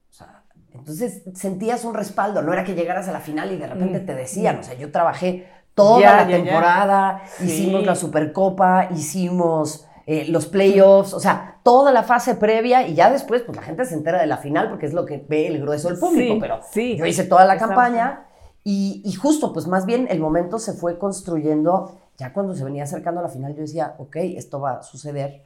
[0.10, 3.68] O sea, entonces sentías un respaldo, no era que llegaras a la final y de
[3.68, 6.44] repente Mm, te decían, o sea, yo trabajé toda Ya, la ya, ya.
[6.44, 7.46] temporada, Sí.
[7.46, 13.10] hicimos la Supercopa, hicimos eh, los playoffs, o sea, toda la fase previa y ya
[13.12, 15.62] después pues la gente se entera de la final porque es lo que ve el
[15.62, 16.98] grueso del público, Sí, pero sí.
[16.98, 18.26] yo hice toda la campaña
[18.64, 22.84] y, y justo pues más bien el momento se fue construyendo, ya cuando se venía
[22.84, 25.44] acercando a la final yo decía, ok, esto va a suceder.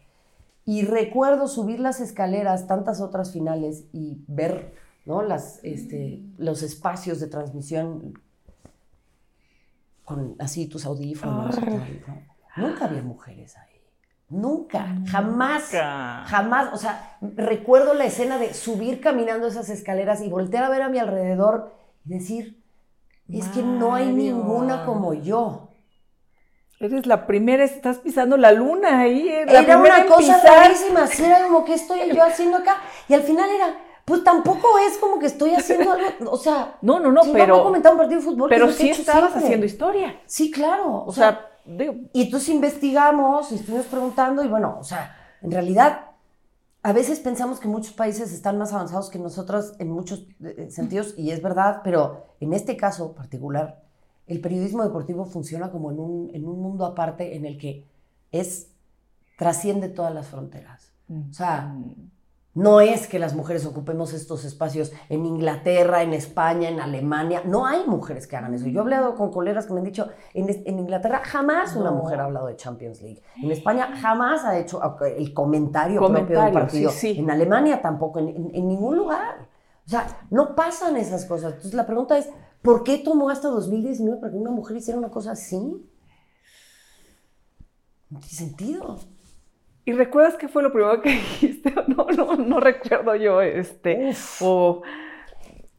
[0.66, 4.74] Y recuerdo subir las escaleras, tantas otras finales y ver
[5.06, 5.22] ¿no?
[5.22, 8.20] las, este, los espacios de transmisión
[10.04, 11.58] con así tus audífonos.
[11.58, 12.68] y tal, ¿no?
[12.68, 13.67] Nunca había mujeres ahí.
[14.30, 16.24] Nunca, jamás, Nunca.
[16.26, 16.74] jamás.
[16.74, 20.90] O sea, recuerdo la escena de subir caminando esas escaleras y voltear a ver a
[20.90, 21.74] mi alrededor
[22.06, 22.64] y decir,
[23.30, 25.70] es que no hay ninguna como yo.
[26.80, 29.28] Eres la primera, estás pisando la luna ahí.
[29.28, 32.78] Eh, la era una cosa rarísima, era como que estoy yo haciendo acá.
[33.10, 36.78] Y al final era, pues tampoco es como que estoy haciendo algo, o sea.
[36.82, 37.68] No, no, no, pero.
[37.68, 38.50] un partido de fútbol.
[38.50, 40.22] Pero sí estabas haciendo historia.
[40.28, 41.04] Sí, claro.
[41.06, 41.50] O, sea,
[42.14, 46.12] y entonces investigamos, y estuvimos preguntando, y bueno, o sea, en realidad,
[46.84, 51.14] a veces pensamos que muchos países están más avanzados que nosotros en muchos eh, sentidos,
[51.18, 53.84] y es verdad, pero en este caso particular,
[54.28, 57.86] el periodismo deportivo funciona como en un, en un mundo aparte en el que
[58.32, 58.70] es,
[59.38, 60.92] trasciende todas las fronteras.
[61.10, 61.74] O sea,
[62.58, 67.44] no es que las mujeres ocupemos estos espacios en Inglaterra, en España, en Alemania.
[67.46, 68.68] No hay mujeres que hagan eso.
[68.68, 72.20] Yo he hablado con colegas que me han dicho, en, en Inglaterra jamás una mujer
[72.20, 73.22] ha hablado de Champions League.
[73.42, 76.92] En España jamás ha hecho el comentario, propio del partido.
[77.04, 79.48] En Alemania tampoco, en, en ningún lugar.
[79.86, 81.54] O sea, no pasan esas cosas.
[81.54, 82.30] Entonces la pregunta es,
[82.62, 85.58] ¿Por qué tomó hasta 2019 para que una mujer hiciera una cosa así?
[88.10, 89.00] No tiene sentido.
[89.88, 91.74] ¿Y recuerdas qué fue lo primero que dijiste?
[91.88, 94.82] No, no, no recuerdo yo, este, o...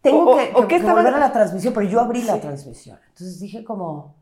[0.01, 2.99] Tengo que, o, volver a la transmisión, pero yo abrí la transmisión.
[3.09, 4.15] Entonces dije como,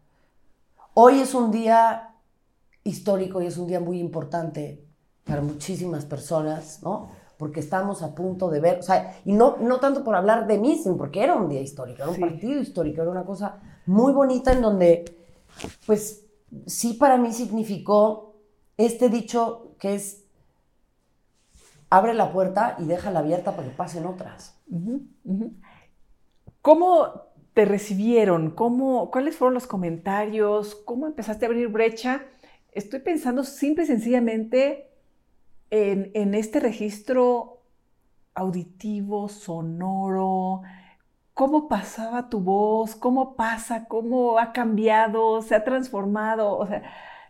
[0.95, 2.17] hoy es un día
[2.83, 4.85] histórico y es un día muy importante
[5.23, 7.11] para muchísimas personas, ¿no?
[7.39, 10.59] porque estamos a punto de ver, o sea, y no, no tanto por hablar de
[10.59, 14.13] mí, sino porque era un día histórico, era un partido histórico, era una cosa muy
[14.13, 15.05] bonita en donde,
[15.87, 16.25] pues,
[16.67, 18.35] sí para mí significó
[18.79, 20.25] este dicho que es,
[21.91, 24.59] abre la puerta y déjala abierta para que pasen otras.
[26.63, 28.51] ¿Cómo te recibieron?
[28.51, 30.75] ¿Cómo, ¿Cuáles fueron los comentarios?
[30.75, 32.23] ¿Cómo empezaste a abrir brecha?
[32.73, 34.91] Estoy pensando simple y sencillamente
[35.71, 37.63] en, este registro
[38.35, 40.63] auditivo, sonoro,
[41.35, 46.83] cómo pasaba tu voz, cómo pasa, cómo ha cambiado, se ha transformado, o sea,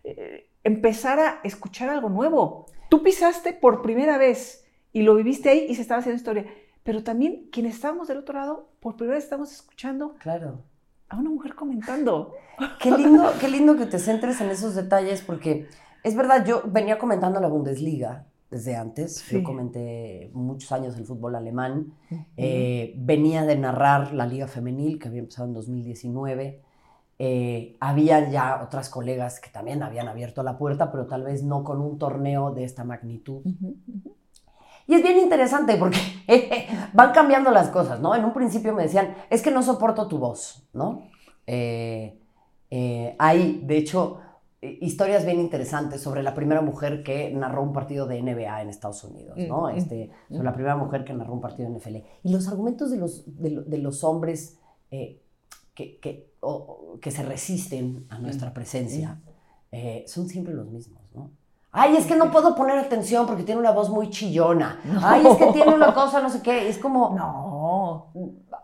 [0.04, 2.66] eh, empezar a escuchar algo nuevo.
[2.88, 6.44] Tú pisaste por primera vez y lo viviste ahí y se estaba haciendo historia,
[6.82, 10.64] pero también quienes estábamos del otro lado, por primera vez estamos escuchando claro.
[11.08, 12.34] a una mujer comentando.
[12.80, 15.68] Qué lindo, qué lindo que te centres en esos detalles porque
[16.02, 19.28] es verdad, yo venía comentando la Bundesliga desde antes.
[19.28, 21.92] Yo comenté muchos años el fútbol alemán.
[22.36, 26.62] Eh, venía de narrar la Liga Femenil, que había empezado en 2019.
[27.18, 31.64] Eh, había ya otras colegas que también habían abierto la puerta, pero tal vez no
[31.64, 33.42] con un torneo de esta magnitud.
[34.86, 35.98] Y es bien interesante porque
[36.92, 38.14] van cambiando las cosas, ¿no?
[38.14, 41.02] En un principio me decían, es que no soporto tu voz, ¿no?
[41.46, 42.20] Eh,
[43.18, 44.20] hay, de hecho,
[44.62, 48.70] eh, historias bien interesantes sobre la primera mujer que narró un partido de NBA en
[48.70, 49.64] Estados Unidos, ¿no?
[49.64, 50.32] Mm, este, mm.
[50.32, 51.96] sobre la primera mujer que narró un partido de NFL.
[52.24, 54.58] Y los argumentos de los, de, los hombres
[54.90, 55.22] eh,
[55.76, 56.32] que, que,
[57.00, 59.20] que, se resisten a nuestra presencia
[59.70, 61.30] eh, son siempre los mismos, ¿no?
[61.70, 64.80] Ay, es que no puedo poner atención porque tiene una voz muy chillona.
[65.02, 66.70] Ay, es que tiene una cosa, no sé qué.
[66.70, 67.14] Es como.
[67.14, 68.10] No.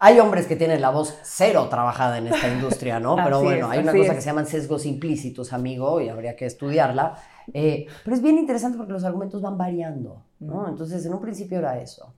[0.01, 3.17] Hay hombres que tienen la voz cero trabajada en esta industria, ¿no?
[3.23, 7.19] Pero bueno, hay una cosa que se llaman sesgos implícitos, amigo, y habría que estudiarla.
[7.53, 10.67] Eh, pero es bien interesante porque los argumentos van variando, ¿no?
[10.69, 12.15] Entonces, en un principio era eso.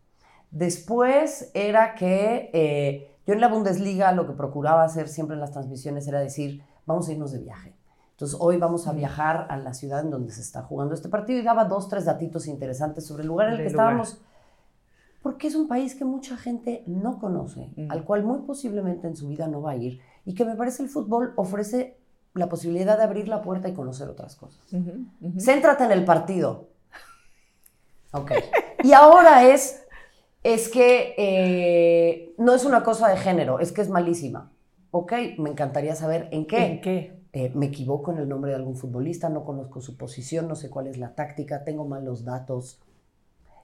[0.53, 5.53] Después era que eh, yo en la Bundesliga lo que procuraba hacer siempre en las
[5.53, 7.75] transmisiones era decir, vamos a irnos de viaje.
[8.13, 11.41] Entonces, hoy vamos a viajar a la ciudad en donde se está jugando este partido
[11.41, 14.21] y daba dos, tres datitos interesantes sobre el lugar en el que estábamos.
[15.21, 19.27] Porque es un país que mucha gente no conoce, al cual muy posiblemente en su
[19.27, 21.99] vida no va a ir y que me parece el fútbol ofrece
[22.35, 24.63] la posibilidad de abrir la puerta y conocer otras cosas.
[25.39, 26.69] Céntrate en el partido.
[28.13, 28.33] Ok.
[28.83, 29.84] y ahora es,
[30.45, 34.53] es que eh, no es una cosa de género, es que es malísima.
[34.91, 36.67] Ok, me encantaría saber en qué.
[36.67, 37.25] ¿En qué?
[37.33, 40.71] Eh, me equivoco en el nombre de algún futbolista, no conozco su posición, no sé
[40.71, 42.81] cuál es la táctica, tengo malos datos.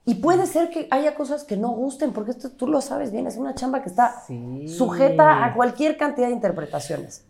[0.06, 3.26] Y puede ser que haya cosas que no gusten, porque esto tú lo sabes bien,
[3.26, 4.24] es una chamba que está
[4.66, 7.26] sujeta a cualquier cantidad de interpretaciones.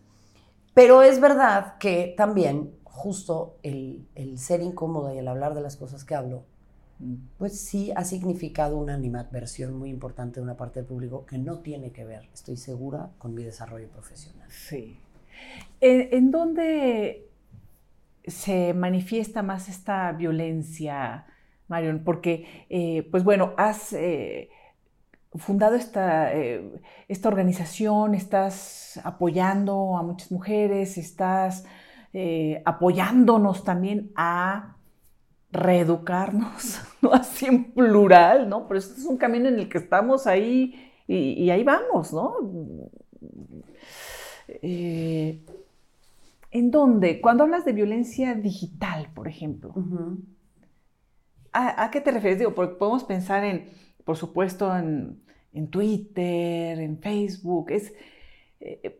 [0.72, 5.76] Pero es verdad que también justo el, el ser incómodo y el hablar de las
[5.76, 6.44] cosas que hablo.
[7.38, 11.60] Pues sí ha significado una animadversión muy importante de una parte del público que no
[11.60, 14.48] tiene que ver, estoy segura, con mi desarrollo profesional.
[14.50, 14.98] Sí.
[15.80, 17.28] ¿En, dónde
[18.26, 21.26] se manifiesta más esta violencia,
[21.68, 22.04] Marion?
[22.04, 24.50] Porque, eh, pues bueno, has eh,
[25.34, 26.70] fundado esta, eh,
[27.08, 31.64] esta organización, estás apoyando a muchas mujeres, estás
[32.64, 34.76] apoyándonos también a
[35.52, 37.12] reeducarnos, ¿no?
[37.12, 38.66] Así en plural, ¿no?
[38.68, 42.34] Pero este es un camino en el que estamos ahí y, y ahí vamos, ¿no?
[46.50, 47.20] ¿En dónde?
[47.20, 49.72] Cuando hablas de violencia digital, por ejemplo,
[51.52, 52.38] ¿a, qué te refieres?
[52.38, 53.70] Digo, porque podemos pensar en,
[54.04, 55.22] por supuesto, en,
[55.70, 57.70] Twitter, en Facebook.
[57.70, 57.92] Es,
[58.60, 58.96] eh,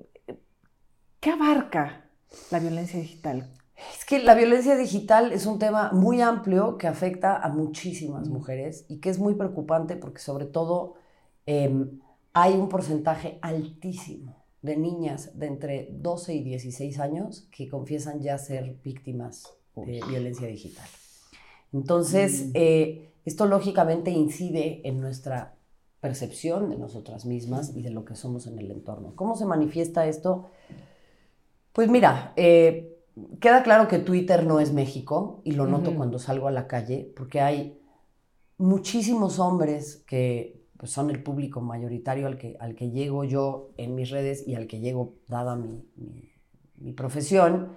[1.19, 2.05] ¿Qué abarca
[2.53, 3.51] la violencia digital?
[3.97, 8.85] Es que la violencia digital es un tema muy amplio que afecta a muchísimas mujeres
[8.89, 10.95] y que es muy preocupante porque sobre todo
[11.47, 12.01] em,
[12.33, 18.37] hay un porcentaje altísimo de niñas de entre 12 y 16 años que confiesan ya
[18.39, 20.87] ser víctimas de violencia digital.
[21.73, 22.51] Entonces, mm.
[22.55, 25.55] eh, esto lógicamente incide en nuestra
[26.01, 29.15] percepción de nosotras mismas y de lo que somos en el entorno.
[29.15, 30.47] ¿Cómo se manifiesta esto?
[31.73, 33.00] Pues mira, eh,
[33.41, 37.13] queda claro que Twitter no es México y lo noto cuando salgo a la calle
[37.17, 37.81] porque hay
[38.59, 43.95] muchísimos hombres que pues, son el público mayoritario al que, al que llego yo en
[43.95, 45.85] mis redes y al que llego dada mi,
[46.77, 47.73] mi profesión,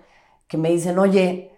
[0.47, 1.52] que me dicen, oye,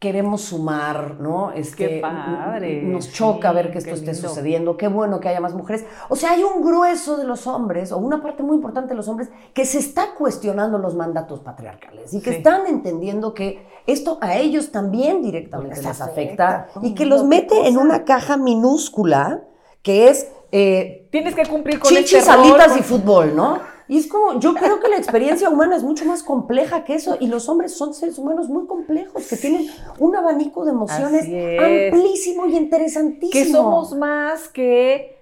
[0.00, 1.52] queremos sumar, ¿no?
[1.52, 2.82] Es qué que padre.
[2.82, 5.84] Nos choca ver que esto esté sucediendo, qué bueno que haya más mujeres.
[6.08, 9.08] O sea, hay un grueso de los hombres, o una parte muy importante de los
[9.08, 14.38] hombres, que se está cuestionando los mandatos patriarcales y que están entendiendo que esto a
[14.38, 19.42] ellos también directamente les, afecta, y que los mete en una caja minúscula
[19.82, 20.28] que es...
[20.50, 23.60] Eh, Tienes que cumplir con chichis, este salitas y fútbol, ¿no?
[23.90, 27.16] Y es como, yo creo que la experiencia humana es mucho más compleja que eso
[27.18, 29.66] y los hombres son seres humanos muy complejos que tienen
[29.98, 33.32] un abanico de emociones amplísimo y interesantísimo.
[33.32, 35.18] Que somos más que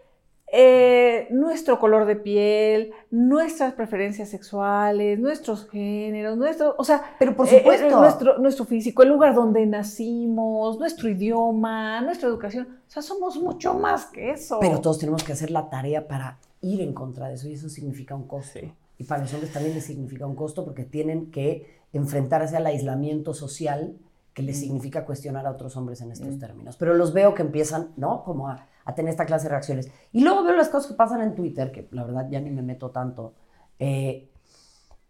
[0.52, 7.46] eh, nuestro color de piel, nuestras preferencias sexuales, nuestros géneros, nuestro, o sea, pero por
[7.46, 13.00] eh, supuesto, nuestro, nuestro físico, el lugar donde nacimos, nuestro idioma, nuestra educación, o sea,
[13.00, 14.58] somos mucho más que eso.
[14.60, 17.68] Pero todos tenemos que hacer la tarea para ir en contra de eso y eso
[17.68, 18.58] significa un costo.
[18.98, 23.32] Y para los hombres también les significa un costo porque tienen que enfrentarse al aislamiento
[23.32, 23.96] social
[24.34, 24.60] que les mm.
[24.60, 26.38] significa cuestionar a otros hombres en estos mm.
[26.38, 26.76] términos.
[26.76, 28.22] Pero los veo que empiezan, ¿no?
[28.24, 29.90] Como a, tener esta clase de reacciones.
[30.12, 32.62] Y luego veo las cosas que pasan en Twitter, que la verdad ya ni me
[32.62, 33.34] meto tanto.
[33.78, 34.30] Eh,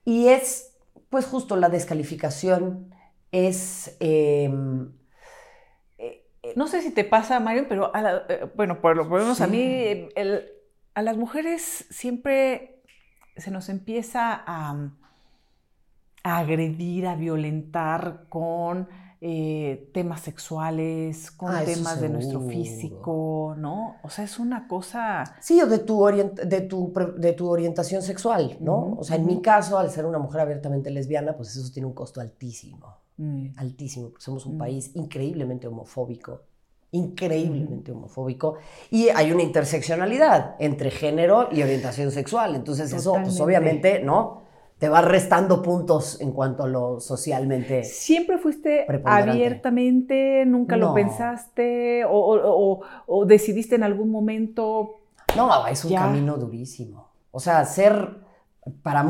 [0.04, 0.74] y es,
[1.10, 2.92] pues justo la descalificación,
[3.30, 3.96] es...
[4.00, 4.90] Em,
[5.98, 6.24] eh,
[6.56, 10.50] no sé si te pasa, Mario, pero eh, bueno, por lo menos a mí el,
[10.98, 12.82] a las mujeres siempre
[13.36, 14.90] se nos empieza a,
[16.24, 18.88] agredir, a violentar con
[19.20, 23.98] eh, temas sexuales, con ah, temas de nuestro físico, ¿no?
[24.02, 25.36] O sea, es una cosa...
[25.40, 28.96] Sí, o de tu, de tu, de tu orientación sexual, ¿no?
[28.98, 31.94] o sea, en mi caso, al ser una mujer abiertamente lesbiana, pues eso tiene un
[31.94, 33.50] costo altísimo, mm.
[33.56, 34.58] altísimo, porque somos un mm.
[34.58, 36.47] país increíblemente homofóbico
[36.90, 38.56] increíblemente homofóbico
[38.90, 42.54] y hay una interseccionalidad entre género y orientación sexual.
[42.54, 44.42] Entonces eso, pues obviamente, ¿no?
[44.78, 47.82] Te va restando puntos en cuanto a lo socialmente.
[47.82, 50.44] ¿Siempre fuiste abiertamente?
[50.46, 52.04] ¿Nunca lo pensaste?
[52.08, 55.00] O, decidiste en algún momento?
[55.36, 57.08] No, es un camino durísimo.
[57.32, 58.18] O sea, ser,
[58.82, 59.04] para,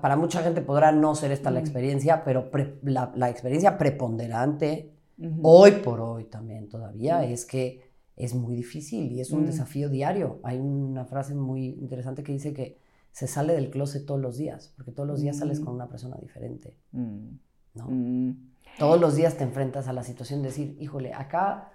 [0.00, 2.50] para mucha gente podrá no ser esta la experiencia, pero
[2.82, 4.97] la, la experiencia preponderante
[5.42, 9.46] Hoy por hoy también todavía es que es muy difícil y es un mm.
[9.46, 10.40] desafío diario.
[10.42, 12.78] Hay una frase muy interesante que dice que
[13.12, 15.76] se sale del closet todos los días, porque todos los días sales con mm.
[15.76, 16.76] una persona diferente.
[16.92, 17.28] Mm.
[17.74, 18.36] ¿no?
[18.78, 21.72] Todos los días te enfrentas a la situación de decir, híjole, acá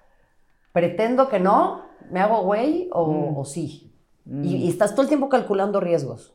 [0.71, 3.92] pretendo que no, me hago güey o sí.
[4.25, 6.33] Y, estás todo el tiempo calculando riesgos.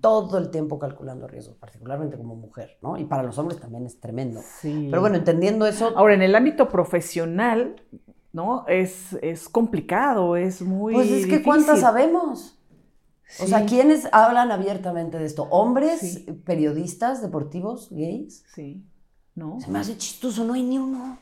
[0.00, 2.96] Todo el tiempo calculando riesgos, particularmente como mujer, ¿no?
[2.96, 4.40] Y para los hombres también es tremendo.
[4.62, 5.92] Pero bueno, entendiendo eso.
[5.96, 7.82] Ahora, en el ámbito profesional,
[8.32, 8.64] ¿no?
[8.66, 10.94] Es, es complicado, es muy.
[10.94, 12.58] Pues es que ¿cuántas sabemos?
[13.40, 15.44] O sea, ¿quiénes hablan abiertamente de esto?
[15.50, 18.44] ¿Hombres, periodistas deportivos, gays?
[18.54, 18.86] Sí.
[19.34, 19.60] ¿No?
[19.60, 21.18] Se me hace chistoso, no hay ni uno.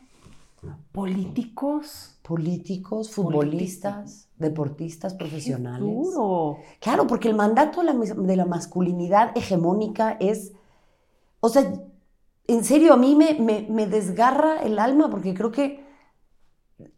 [0.92, 2.18] ¿Políticos?
[2.22, 5.80] Políticos, futbolistas, deportistas profesionales.
[5.80, 6.58] duro.
[6.80, 10.52] Claro, porque el mandato de la, masculinidad hegemónica es.
[11.40, 11.72] O sea,
[12.46, 13.34] en serio, a mí me,
[13.68, 15.84] me, desgarra el alma porque creo que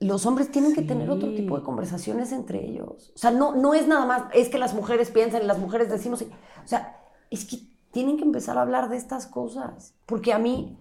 [0.00, 3.12] los hombres tienen que tener otro tipo de conversaciones entre ellos.
[3.14, 5.90] O sea, no, no es nada más, es que las mujeres piensan y las mujeres
[5.90, 6.22] decimos.
[6.22, 7.00] O sea,
[7.30, 7.58] es que
[7.90, 9.94] tienen que empezar a hablar de estas cosas.
[10.06, 10.78] Porque a mí,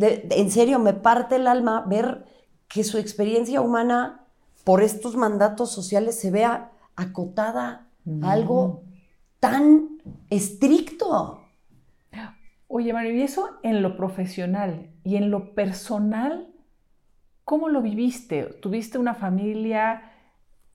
[0.00, 2.24] en serio, me parte el alma ver
[2.68, 4.26] que su experiencia humana
[4.64, 7.88] por estos mandatos sociales se vea acotada
[8.22, 8.84] a algo
[9.40, 11.40] tan estricto.
[12.68, 16.48] Oye, Mario, y eso en lo profesional y en lo personal,
[17.44, 18.44] ¿cómo lo viviste?
[18.44, 20.12] ¿Tuviste una familia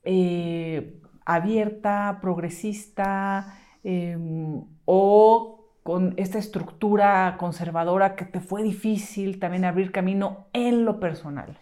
[0.04, 5.55] eh, abierta, progresista, em, o
[5.86, 11.60] con esta estructura conservadora que te fue difícil también abrir camino en lo personal?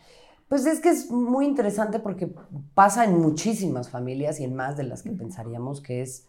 [0.48, 2.34] Pues es que es muy interesante porque
[2.74, 6.26] pasa en muchísimas familias y en más de las que pensaríamos que es,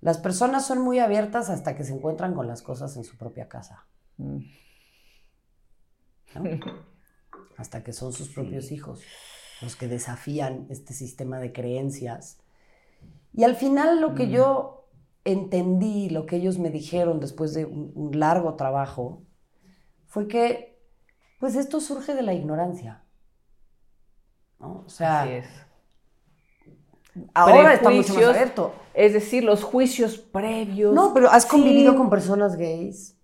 [0.00, 3.48] las personas son muy abiertas hasta que se encuentran con las cosas en su propia
[3.48, 3.86] casa.
[4.16, 4.38] Mm.
[7.56, 9.00] hasta que son sus propios hijos
[9.62, 12.38] los que desafían este sistema de creencias.
[13.32, 14.30] Y al final lo que mm.
[14.30, 14.77] yo
[15.32, 19.22] entendí, lo que ellos me dijeron después de un, largo trabajo,
[20.06, 20.78] fue que
[21.40, 23.04] pues esto surge de la ignorancia.
[24.58, 24.84] ¿no?
[24.86, 25.46] O sea, Así es.
[27.34, 28.72] ahora está mucho más abierto.
[28.94, 30.92] Es decir, los juicios previos.
[30.92, 33.16] No, pero has convivido con personas gays.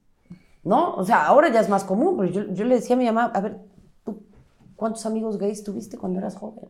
[0.63, 0.95] ¿No?
[0.95, 3.31] O sea, ahora ya es más común, pero yo, yo le decía a mi mamá,
[3.35, 3.61] a ver,
[4.77, 6.67] ¿Cuántos amigos gays tuviste cuando eras joven?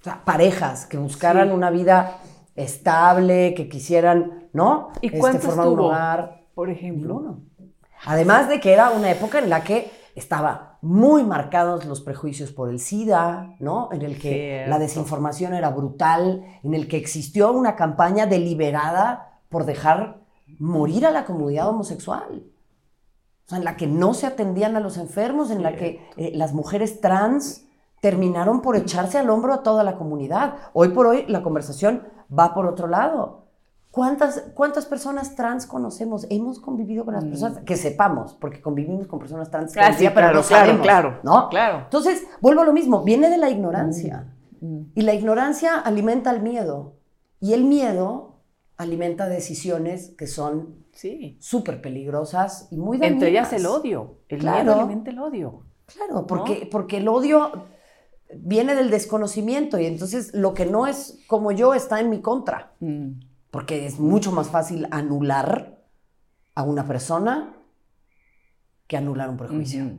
[0.00, 2.18] O sea, parejas que buscaran una vida
[2.56, 4.90] estable, que quisieran, ¿no?
[5.00, 6.42] ¿Y este, formar un hogar.
[6.54, 7.20] Por ejemplo.
[7.20, 7.40] no.
[8.04, 12.68] Además de que era una época en la que estaba muy marcados los prejuicios por
[12.68, 13.88] el SIDA, ¿no?
[13.92, 19.64] En el que la desinformación era brutal, en el que existió una campaña deliberada por
[19.64, 20.20] dejar
[20.58, 22.42] morir a la comunidad homosexual
[23.56, 27.00] en la que no se atendían a los enfermos, en la que eh, las mujeres
[27.00, 27.66] trans
[28.00, 30.56] terminaron por echarse al hombro a toda la comunidad.
[30.72, 33.42] Hoy por hoy la conversación va por otro lado.
[33.90, 36.26] ¿Cuántas, cuántas personas trans conocemos?
[36.30, 37.28] Hemos convivido con las mm.
[37.28, 41.48] personas, que sepamos, porque convivimos con personas trans claro, pero claro, no sabemos, claro, ¿no?
[41.50, 41.80] Claro.
[41.84, 44.32] Entonces, vuelvo a lo mismo, viene de la ignorancia.
[44.60, 44.92] Mm, mm.
[44.94, 46.94] Y la ignorancia alimenta el miedo.
[47.38, 48.40] Y el miedo
[48.78, 51.36] alimenta decisiones que son sí.
[51.40, 53.12] súper peligrosas y muy dañinas.
[53.14, 54.20] Entre ellas el odio.
[54.28, 54.72] El claro.
[54.72, 55.64] alimenta el odio.
[55.84, 57.50] Claro, porque, porque el odio
[58.36, 62.74] viene del desconocimiento y entonces lo que no es como yo está en mi contra.
[62.80, 63.20] Mm.
[63.50, 65.78] Porque es mucho más fácil anular
[66.54, 67.54] a una persona
[68.86, 69.98] que anular un prejuicio.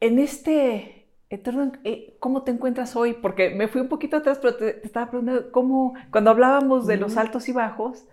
[0.00, 1.02] En este
[1.32, 3.14] eh, ¿cómo te encuentras hoy?
[3.14, 7.16] Porque me fui un poquito atrás, pero te, estaba preguntando, ¿cómo, cuando hablábamos de los
[7.16, 8.04] altos y bajos,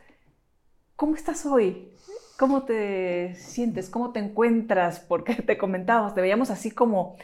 [0.95, 1.91] ¿cómo estás hoy?
[2.39, 3.89] ¿Cómo te sientes?
[3.89, 5.01] ¿Cómo te encuentras?
[5.01, 7.17] Porque te comentábamos, te veíamos así como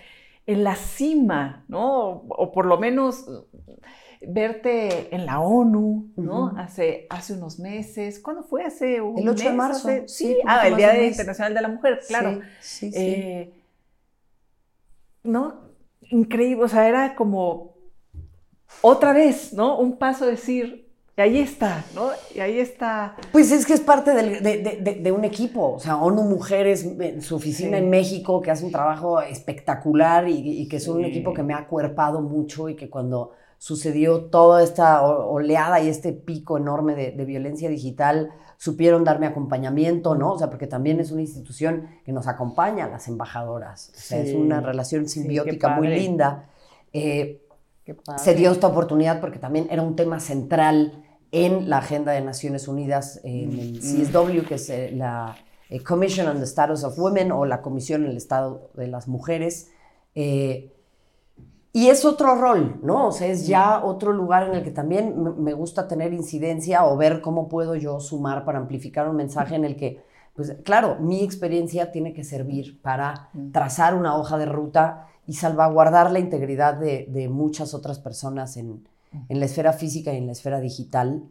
[0.46, 2.24] en la cima, ¿no?
[2.28, 3.26] O por lo menos
[4.22, 6.48] verte en la ONU, ¿no?
[6.58, 8.20] hace, hace unos meses.
[8.20, 8.66] ¿Cuándo fue?
[8.66, 9.90] Hace un El 8 de marzo.
[10.08, 12.42] sí, ah, el Día Internacional de la Mujer, claro.
[12.60, 13.54] Sí, sí, eh,
[15.24, 15.62] ¿No?
[16.02, 17.78] increíble, o sea, era como
[18.82, 19.80] otra vez, ¿no?
[19.80, 20.85] Un paso a decir,
[21.18, 22.10] y ahí está, ¿no?
[22.34, 23.16] Y ahí está.
[23.32, 27.78] Pues es que es parte de, un equipo, o sea, ONU Mujeres en su oficina
[27.78, 31.60] en México, que hace un trabajo espectacular y, que es un equipo que me ha
[31.60, 37.70] acuerpado mucho y que cuando sucedió toda esta oleada y este pico enorme de, violencia
[37.70, 40.34] digital, supieron darme acompañamiento, ¿no?
[40.34, 43.94] O sea, porque también es una institución que nos acompaña a las embajadoras.
[43.96, 46.50] O sea, es una relación simbiótica muy linda.
[46.92, 47.42] Eh,
[48.18, 52.68] se dio esta oportunidad porque también era un tema central en la agenda de Naciones
[52.68, 53.80] Unidas, en el mm.
[53.80, 55.36] CSW, que es eh, la
[55.70, 59.08] eh, Commission on the Status of Women o la Comisión en el Estado de las
[59.08, 59.72] Mujeres.
[61.76, 63.08] Y es otro rol, ¿no?
[63.08, 66.96] O sea, es ya otro lugar en el que también me gusta tener incidencia o
[66.96, 70.02] ver cómo puedo yo sumar para amplificar un mensaje en el que,
[70.38, 76.12] pues claro, mi experiencia tiene que servir para trazar una hoja de ruta y salvaguardar
[76.12, 78.88] la integridad de, muchas otras personas en,
[79.30, 81.30] la esfera física y en la esfera digital.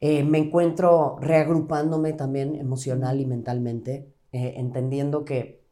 [0.00, 5.62] Eh, me encuentro reagrupándome también emocional y mentalmente, eh, entendiendo que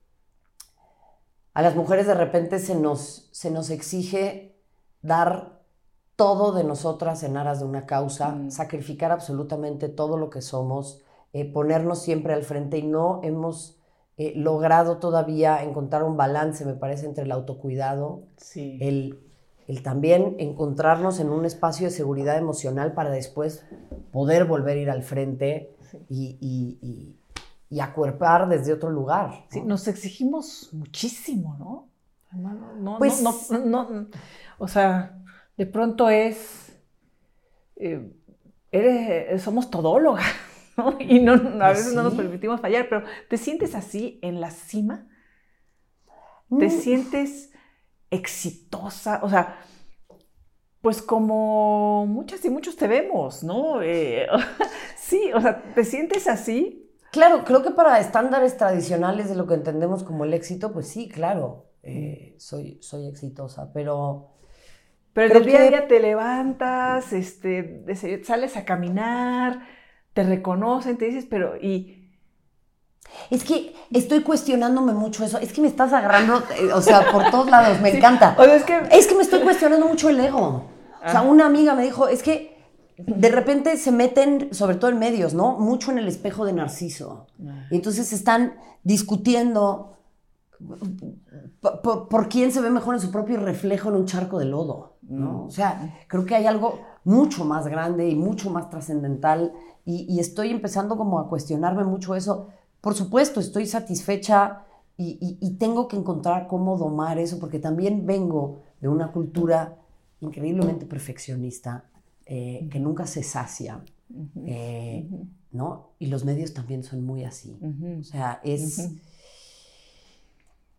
[1.53, 4.57] a las mujeres de repente se nos, se nos exige
[5.03, 5.61] dar
[6.17, 8.51] todo de nosotras en aras de una causa, mm.
[8.51, 13.81] sacrificar absolutamente todo lo que somos, eh, ponernos siempre al frente y no hemos
[14.17, 18.25] eh, logrado todavía encontrar un balance, me parece, entre el autocuidado,
[18.55, 19.19] el,
[19.79, 23.64] también encontrarnos en un espacio de seguridad emocional para después
[24.12, 25.77] poder volver a ir al frente
[26.09, 27.16] y
[27.71, 29.47] y acuerpar desde otro lugar.
[29.49, 31.89] Sí, nos exigimos muchísimo, ¿no?
[32.33, 34.09] No, pues, no, no,
[34.59, 35.18] o sea,
[35.57, 36.73] de pronto es,
[37.75, 38.12] eh,
[38.71, 40.27] eres, somos todólogas,
[40.77, 40.97] ¿no?
[41.01, 44.51] Y no, a pues veces no nos permitimos fallar, pero ¿te sientes así en la
[44.51, 45.09] cima?
[46.57, 46.71] ¿Te mm.
[46.71, 47.50] sientes
[48.11, 49.21] exitosa?
[49.23, 49.59] O sea,
[50.81, 53.83] pues como muchas y muchos te vemos, ¿no?
[53.83, 54.27] Eh,
[54.97, 56.91] sí, o sea, ¿te sientes así?
[57.13, 61.09] Claro, creo que para estándares tradicionales de lo que entendemos como el éxito, pues sí,
[61.09, 64.37] claro, eh, soy, soy exitosa, pero
[65.13, 67.85] Pero el día a día te levantas, este,
[68.25, 69.67] sales a caminar,
[70.13, 72.00] te reconocen, te dices, pero y
[73.31, 75.39] es que estoy cuestionándome mucho eso.
[75.39, 77.81] Es que me estás agarrando, eh, o sea, por todos lados.
[77.81, 78.37] Me encanta.
[78.45, 78.81] es, que...
[78.91, 80.65] es que me estoy cuestionando mucho el ego.
[81.05, 81.23] O sea, ah.
[81.23, 82.59] una amiga me dijo, es que
[82.99, 85.57] de repente se meten, sobre todo en medios, ¿no?
[85.59, 87.29] Mucho en el espejo de Narciso.
[87.47, 87.67] Ah.
[87.71, 89.97] Y entonces están discutiendo
[92.11, 95.33] por, quién se ve mejor en su propio reflejo en un charco de lodo, ¿no?
[95.33, 95.47] Mm.
[95.47, 99.53] O sea, creo que hay algo mucho más grande y mucho más trascendental
[99.87, 102.49] y estoy empezando como a cuestionarme mucho eso
[102.81, 104.64] por supuesto, estoy satisfecha
[104.97, 109.78] y, tengo que encontrar cómo domar eso, porque también vengo de una cultura
[110.20, 111.85] increíblemente perfeccionista,
[112.26, 113.83] eh, que nunca se sacia,
[114.45, 115.09] eh,
[115.53, 115.93] ¿no?
[115.99, 117.59] Y los medios también son muy así.
[117.99, 118.91] O sea, es,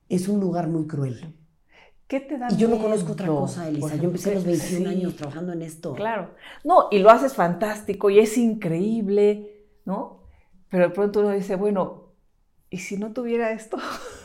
[0.08, 1.36] es un lugar muy cruel.
[2.08, 3.96] ¿Qué te da Y yo no conozco otra cosa, Elisa.
[3.96, 5.94] Yo empecé a los 21 años trabajando en esto.
[5.94, 6.36] Claro.
[6.64, 10.21] No, y lo haces fantástico y es increíble, ¿no?
[10.72, 12.14] Pero de pronto uno dice, bueno,
[12.70, 13.78] ¿y si no tuviera esto?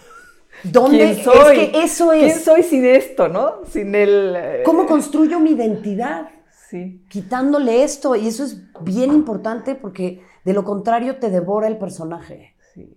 [0.63, 1.59] ¿Dónde soy?
[1.59, 2.33] Es que eso es.
[2.33, 3.65] ¿Quién soy sin esto, no?
[3.69, 4.35] Sin el.
[4.37, 6.31] Eh, ¿Cómo construyo mi identidad?
[6.71, 7.05] Sí.
[7.11, 8.15] Quitándole esto.
[8.15, 12.55] Y eso es bien importante porque de lo contrario te devora el personaje.
[12.73, 12.97] Sí.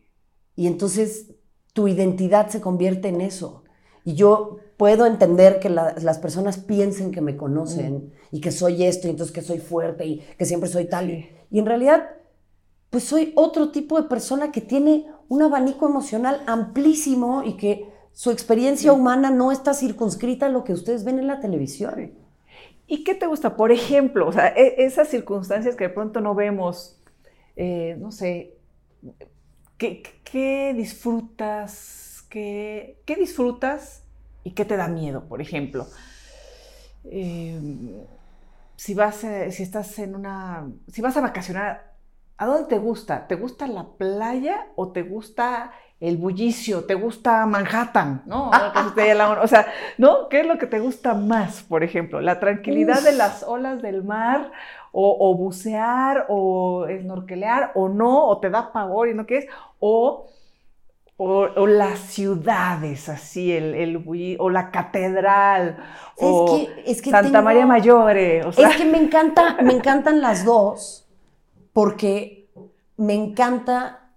[0.55, 1.33] Y entonces
[1.73, 3.63] tu identidad se convierte en eso.
[4.05, 8.11] Y yo puedo entender que las personas piensen que me conocen mm.
[8.31, 11.09] y que soy esto y entonces que soy fuerte y que siempre soy tal.
[11.09, 12.09] y en realidad
[12.89, 18.31] pues soy otro tipo de persona que tiene un abanico emocional amplísimo y que su
[18.31, 22.13] experiencia humana no está circunscrita a lo que ustedes ven en la televisión.
[22.87, 23.55] ¿Y qué te gusta?
[23.55, 26.99] Por ejemplo, o sea, e, esas circunstancias que de pronto no vemos,
[27.55, 28.55] eh, no sé,
[29.77, 32.25] ¿qué, disfrutas?
[32.29, 34.03] Qué, disfrutas
[34.43, 35.87] y qué te da miedo, por ejemplo?
[37.05, 38.03] Eh,
[38.75, 41.88] si vas, eh, si estás en una, si vas a vacacionar
[42.39, 43.27] ¿A dónde te gusta?
[43.27, 46.85] ¿Te gusta la playa o te gusta el bullicio?
[46.85, 48.23] ¿Te gusta Manhattan?
[48.25, 48.49] ¿No?
[49.43, 49.67] o sea,
[49.97, 50.29] ¿no?
[50.29, 52.21] ¿Qué es lo que te gusta más, por ejemplo?
[52.21, 54.53] ¿La tranquilidad de las olas del mar?
[54.93, 56.27] O, bucear?
[56.29, 57.73] ¿O snorkelear?
[57.75, 58.27] ¿O no?
[58.29, 59.49] ¿O te da pavor y no quieres?
[59.81, 60.27] ¿O,
[61.17, 65.77] o, las ciudades, así, el, el o la catedral?
[66.15, 66.57] o
[67.03, 68.47] Santa María Mayore.
[68.47, 71.05] Es que me, encanta, me encantan las dos
[71.73, 72.51] porque
[72.97, 74.13] me encanta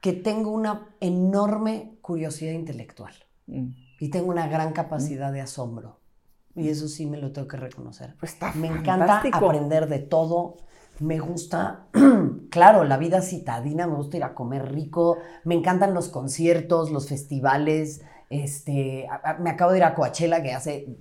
[0.00, 3.14] que tengo una enorme curiosidad intelectual
[3.46, 3.68] mm.
[4.00, 6.00] y tengo una gran capacidad de asombro.
[6.54, 8.14] Y eso sí me lo tengo que reconocer.
[8.20, 10.58] Pues está me encanta aprender de todo.
[11.00, 11.86] Me gusta,
[12.50, 17.08] claro, la vida citadina, me gusta ir a comer rico, me encantan los conciertos, los
[17.08, 18.02] festivales.
[18.30, 19.08] Este,
[19.40, 20.96] me acabo de ir a Coachella, que hace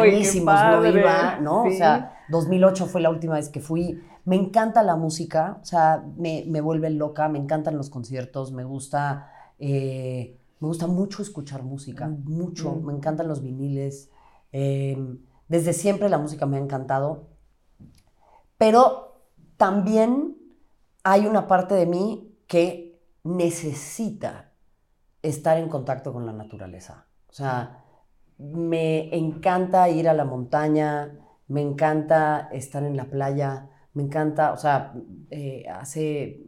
[0.00, 1.64] añísimos no iba, ¿no?
[1.64, 4.02] O sea, 2008 fue la última vez que fui.
[4.24, 8.64] Me encanta la música, o sea, me, me vuelve loca, me encantan los conciertos, me
[8.64, 12.84] gusta, eh, me gusta mucho escuchar música, mm, mucho, mm.
[12.84, 14.10] me encantan los viniles.
[14.52, 15.18] Em,
[15.48, 17.28] desde siempre la música me ha encantado,
[18.58, 19.24] pero
[19.56, 20.36] también
[21.02, 24.52] hay una parte de mí que necesita
[25.22, 27.06] estar en contacto con la naturaleza.
[27.28, 27.84] O sea,
[28.38, 31.18] me encanta ir a la montaña,
[31.48, 34.94] me encanta estar en la playa, me encanta, o sea,
[35.30, 36.42] eh, hace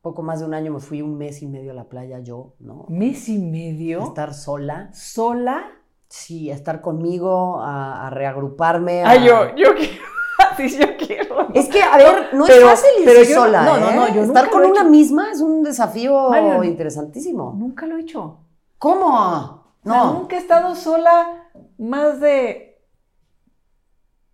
[0.00, 2.56] poco más de un año me fui un mes y medio a la playa yo,
[2.60, 2.84] ¿no?
[2.88, 4.02] ¿Mes y medio?
[4.02, 4.90] estar sola.
[4.92, 5.64] ¿Sola?
[6.08, 9.02] Sí, a estar conmigo, a, reagruparme.
[9.02, 9.16] A...
[9.16, 10.04] yo, yo quiero.
[10.56, 11.48] Sí, yo quiero.
[11.52, 13.64] Es que, a ver, no es fácil ir sola.
[13.64, 14.12] No, no, no, ¿eh?
[14.14, 16.30] yo Estar con una misma es un desafío
[16.62, 17.54] interesantísimo.
[17.56, 18.38] Nunca lo he hecho.
[18.78, 19.64] ¿Cómo?
[19.82, 20.12] No.
[20.12, 22.80] nunca he estado sola más de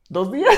[0.08, 0.54] dos días.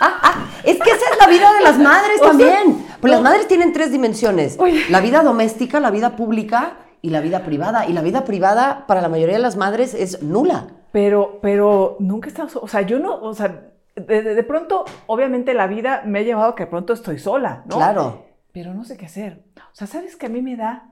[0.00, 2.86] Ah, ah, es que esa es la vida de las madres también.
[3.00, 4.58] pues las madres tienen tres dimensiones.
[4.90, 7.86] La vida doméstica, la vida pública y la vida privada.
[7.86, 10.68] Y la vida privada para la mayoría de las madres es nula.
[10.92, 15.66] Pero, pero nunca he estado, o sea, yo no, o sea, de, pronto, obviamente la
[15.66, 17.76] vida me ha llevado a que de pronto estoy sola, ¿no?
[17.76, 18.24] Claro.
[18.52, 19.44] Pero no sé qué hacer.
[19.56, 20.90] O sea, ¿sabes que a mí me da,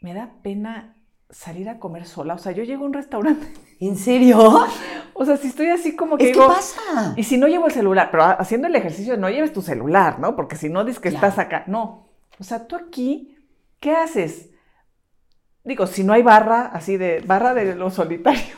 [0.00, 0.95] me da pena
[1.30, 2.34] salir a comer sola.
[2.34, 3.52] O sea, yo llego a un restaurante.
[3.80, 4.66] ¿En serio?
[5.14, 6.32] O sea, si estoy así como que.
[6.32, 7.14] ¿Qué pasa?
[7.16, 10.36] Y si no llevo el celular, pero haciendo el ejercicio, no lleves tu celular, ¿no?
[10.36, 11.64] Porque si no dices que estás acá.
[11.66, 12.08] No.
[12.38, 13.38] O sea, tú aquí,
[13.80, 14.50] ¿qué haces?
[15.64, 18.56] Digo, si no hay barra, así de barra de los solitarios.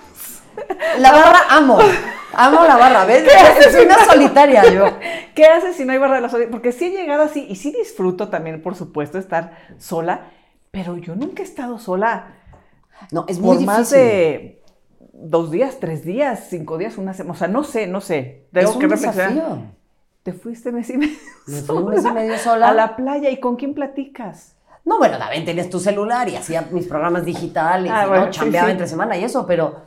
[0.98, 1.78] La barra amo.
[2.32, 3.24] Amo la barra, ¿ves?
[3.24, 3.72] ¿Qué haces?
[3.72, 4.98] Soy una solitaria yo.
[5.34, 6.52] ¿Qué haces si no hay barra de los solitarios?
[6.52, 10.30] Porque sí he llegado así, y sí disfruto también, por supuesto, estar sola,
[10.70, 12.34] pero yo nunca he estado sola
[13.12, 14.62] no, es muy Por más de
[15.12, 17.34] dos días, tres días, cinco días, una semana.
[17.34, 18.46] O sea, no sé, no sé.
[18.52, 19.62] Tengo es un que Desafío.
[20.22, 21.16] Te fuiste mes y medio.
[21.46, 22.68] Me fui un mes y medio sola.
[22.68, 23.30] A la playa.
[23.30, 24.56] ¿Y con quién platicas?
[24.84, 28.30] No, bueno, también tenías tu celular y hacía mis programas digitales, ah, ¿no?
[28.30, 29.82] Chambeaba entre semana y eso, pero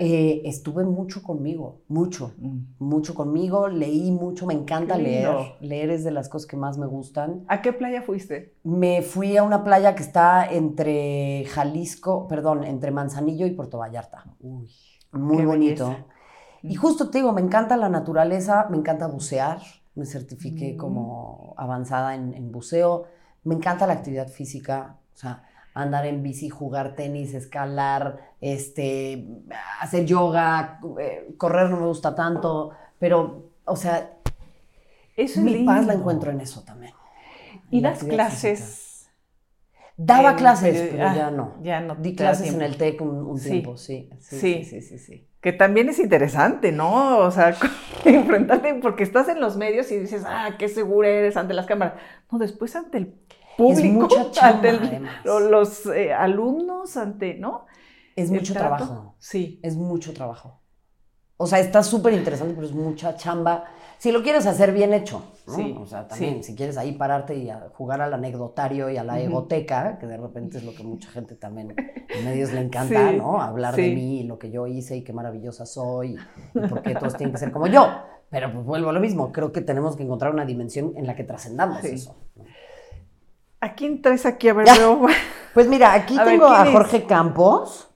[0.00, 2.58] eh, estuve mucho conmigo, mucho, mm.
[2.78, 5.28] mucho conmigo, leí mucho, me encanta leer,
[5.60, 7.44] leer es de las cosas que más me gustan.
[7.48, 8.54] ¿A qué playa fuiste?
[8.62, 14.24] Me fui a una playa que está entre Jalisco, perdón, entre Manzanillo y Puerto Vallarta.
[14.40, 14.70] Uy,
[15.12, 15.96] muy bonito.
[16.62, 16.80] Y mm.
[16.80, 19.60] justo te digo, me encanta la naturaleza, me encanta bucear,
[19.96, 20.76] me certifiqué mm.
[20.76, 23.06] como avanzada en, en buceo,
[23.42, 25.42] me encanta la actividad física, o sea,
[25.82, 29.26] andar en bici, jugar tenis, escalar, este,
[29.80, 34.10] hacer yoga, eh, correr no me gusta tanto, pero, o sea,
[35.36, 36.92] mi paz la encuentro en eso también.
[37.70, 39.08] ¿Y das clases?
[39.96, 41.54] Daba clases, pero ya no.
[41.62, 41.96] Ya no.
[41.96, 45.98] Di clases en el TEC un, tiempo, sí sí, sí sí, sí, Que también es
[45.98, 47.18] interesante, ¿no?
[47.18, 47.56] O sea,
[48.04, 51.94] enfrentarte, porque estás en los medios y dices, ah, qué segura eres ante las cámaras.
[52.30, 53.14] No, después ante el
[53.58, 57.66] público, es mucha ante los eh, alumnos, ante, ¿no?
[58.16, 59.14] Es mucho trabajo.
[59.18, 59.60] Sí.
[59.62, 60.60] Es mucho trabajo.
[61.36, 63.64] O sea, está súper interesante, pero es mucha chamba.
[63.98, 65.54] Si lo quieres hacer bien hecho, ¿no?
[65.54, 69.20] Sí, o sea, también, si quieres ahí pararte y jugar al anecdotario y a la
[69.20, 71.74] egoteca, que de repente es lo que mucha gente también
[72.08, 73.40] en medios le encanta, ¿no?
[73.40, 76.16] Hablar de mí y lo que yo hice y qué maravillosa soy
[76.54, 77.88] y, por qué todos tienen que ser como yo.
[78.30, 81.16] Pero pues vuelvo a lo mismo, creo que tenemos que encontrar una dimensión en la
[81.16, 82.16] que trascendamos eso.
[83.60, 84.48] ¿A quién traes aquí?
[84.48, 84.66] A ver,
[85.54, 87.88] Pues mira, aquí tengo a Jorge Campos,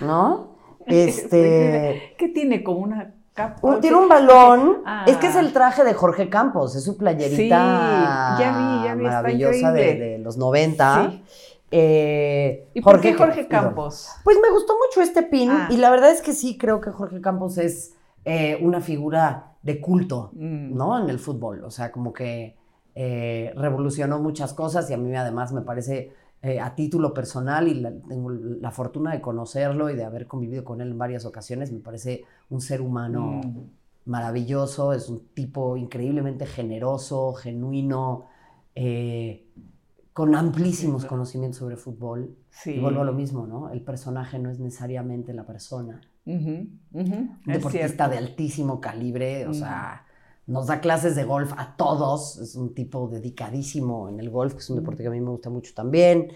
[0.00, 0.56] ¿no?
[0.86, 2.14] Este.
[2.16, 2.62] ¿Qué tiene?
[2.62, 3.80] Como una capa.
[3.80, 4.82] tiene un balón.
[5.06, 9.02] Es que es el traje de Jorge Campos, es su playerita ya vi, ya vi,
[9.02, 11.10] maravillosa de, los 90.
[11.10, 11.24] Sí.
[11.72, 14.10] Eh, ¿Y por qué Jorge Campos?
[14.22, 15.68] Pues me gustó mucho este pin ah.
[15.70, 17.94] y la verdad es que sí creo que Jorge Campos es
[18.24, 20.76] eh, una figura de culto, mm.
[20.76, 20.98] ¿no?
[20.98, 21.64] En el fútbol.
[21.64, 22.55] O sea, como que
[22.98, 27.82] eh, revolucionó muchas cosas y a mí además me parece eh, a título personal y
[28.08, 31.80] tengo la fortuna de conocerlo y de haber convivido con él en varias ocasiones, me
[31.80, 34.10] parece un ser humano mm.
[34.10, 38.28] maravilloso, es un tipo increíblemente generoso, genuino,
[38.74, 39.44] eh,
[40.14, 42.34] con amplísimos conocimientos sobre fútbol.
[42.64, 43.68] Y vuelvo a lo mismo, ¿no?
[43.68, 46.00] El personaje no es necesariamente la persona.
[46.24, 46.80] Un
[47.44, 50.05] deportista de altísimo calibre, o sea
[50.46, 54.60] nos da clases de golf a todos, es un tipo dedicadísimo en el golf, que
[54.60, 56.32] es un deporte que a mí me gusta mucho también.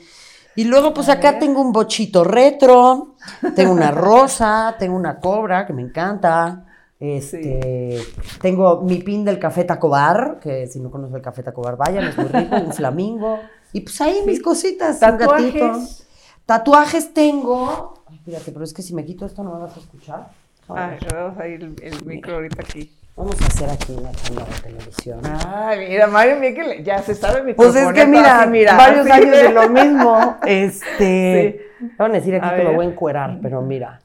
[0.57, 3.15] Y luego, pues acá tengo un bochito retro,
[3.55, 6.67] tengo una rosa, tengo una cobra que me encanta.
[6.99, 7.99] Este,
[8.43, 12.17] Tengo mi pin del café Tacobar, que si no conoces el café Tacobar, vayan, es
[12.19, 13.39] muy rico, un flamingo.
[13.73, 16.07] Y pues ahí mis cositas, tatuajes.
[16.45, 17.95] Tatuajes tengo.
[18.25, 20.31] fíjate, pero es que si me quito esto no me vas a escuchar.
[20.69, 22.93] Ah, vamos a ir el micro ahorita aquí.
[23.17, 25.21] Vamos a hacer aquí una charla de televisión.
[25.47, 29.07] Ay, mira, Mario, mira que ya se sabe mi Pues es que mira, mira varios
[29.11, 30.37] años de lo mismo.
[30.47, 31.87] Este, sí.
[31.99, 34.01] van a decir aquí que lo voy a encuerar, pero mira.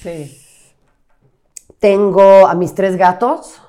[0.00, 0.38] Sí.
[1.78, 3.62] Tengo a mis tres gatos,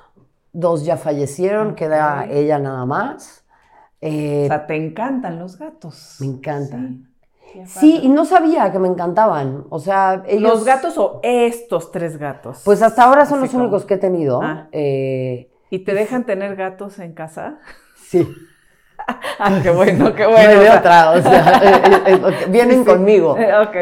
[0.52, 3.44] dos ya fallecieron, queda ella nada más.
[4.00, 6.16] Eh, o sea, te encantan los gatos.
[6.20, 7.04] Me encantan.
[7.04, 7.09] Sí,
[7.82, 9.64] y no sabía que me encantaban.
[9.70, 10.54] O sea, ellos...
[10.54, 12.62] ¿Los gatos o estos tres gatos?
[12.64, 14.40] Pues hasta ahora son los únicos que he tenido.
[14.42, 14.68] Ah.
[14.72, 17.58] Eh, ¿Y te dejan tener gatos en casa?
[17.96, 18.28] Sí.
[19.38, 20.62] ah, qué bueno, qué bueno.
[20.62, 21.60] No otra, o sea,
[22.06, 23.36] eh, eh, vienen conmigo.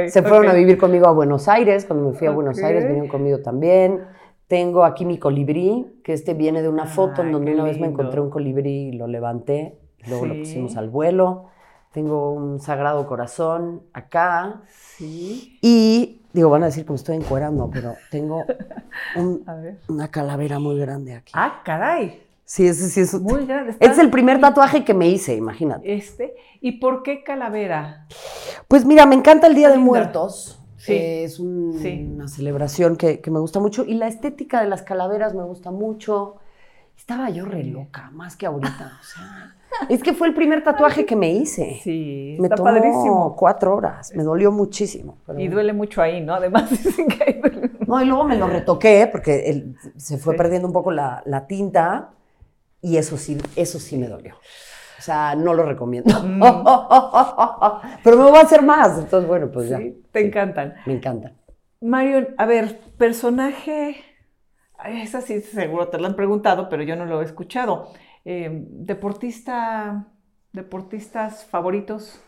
[0.07, 1.85] Se fueron a vivir conmigo a Buenos Aires.
[1.85, 4.05] Cuando me fui a Buenos Aires, vinieron conmigo también.
[4.47, 7.87] Tengo aquí mi colibrí, que este viene de una foto en donde una vez me
[7.87, 9.79] encontré un colibrí y lo levanté.
[10.07, 11.47] Luego lo pusimos al vuelo.
[11.93, 14.62] Tengo un sagrado corazón acá.
[14.97, 15.59] Sí.
[15.62, 18.45] Y digo, van a decir que me estoy encuerando, pero tengo
[19.89, 21.32] una calavera muy grande aquí.
[21.34, 22.22] Ah, caray.
[22.45, 23.14] Sí, ese sí es.
[23.20, 23.76] Muy grande.
[23.78, 25.95] Es el primer tatuaje que me hice, imagínate.
[25.95, 26.34] Este.
[26.61, 28.07] ¿Y por qué calavera?
[28.68, 30.55] Pues mira, me encanta el Día de Muertos.
[30.76, 30.95] Sí.
[30.95, 33.84] es una celebración que, que, me gusta mucho.
[33.84, 36.36] Y la estética de las calaveras me gusta mucho.
[36.97, 38.99] Estaba yo re loca, más que ahorita.
[38.99, 39.58] O sea.
[39.89, 41.81] Es que fue el primer tatuaje que me hice.
[41.83, 43.37] Sí, me tomó padrísimo.
[43.37, 45.19] cuatro horas, me dolió muchísimo.
[45.37, 46.35] Y duele mucho ahí, ¿no?
[46.35, 47.41] Además dicen que
[47.87, 52.11] No, y luego me lo retoqué porque se fue perdiendo un poco la, tinta
[52.81, 54.35] y eso sí, eso sí me dolió.
[54.99, 56.12] O sea, no lo recomiendo.
[56.23, 56.43] Mm.
[58.05, 58.99] Pero me voy a hacer más.
[58.99, 59.81] Entonces, bueno, pues ya.
[60.11, 60.75] Te encantan.
[60.87, 61.39] Me encantan.
[61.81, 63.97] Mario, a ver, personaje,
[64.87, 67.93] esa sí seguro te lo han preguntado, pero yo no lo he escuchado.
[68.25, 70.09] Eh, deportista,
[70.53, 72.21] deportistas favoritos.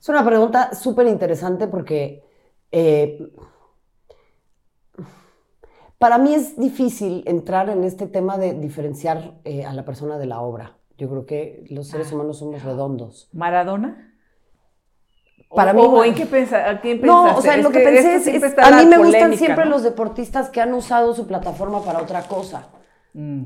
[0.00, 2.22] Es una pregunta súper interesante porque
[2.72, 3.26] eh,
[5.98, 10.26] para mí es difícil entrar en este tema de diferenciar eh, a la persona de
[10.26, 10.76] la obra.
[10.98, 12.14] Yo creo que los seres Ah.
[12.14, 13.28] humanos somos redondos.
[13.32, 14.13] ¿Maradona?
[15.54, 16.04] Para O- mí o.
[16.04, 17.06] ¿en qué pensa, ¿a quién pensaste?
[17.32, 19.36] No, o sea, Es lo que, pensé esto es, es- a mí me gustan polémica,
[19.38, 19.70] siempre ¿no?
[19.70, 22.68] los deportistas que han usado su plataforma para otra cosa.
[23.12, 23.42] Mm.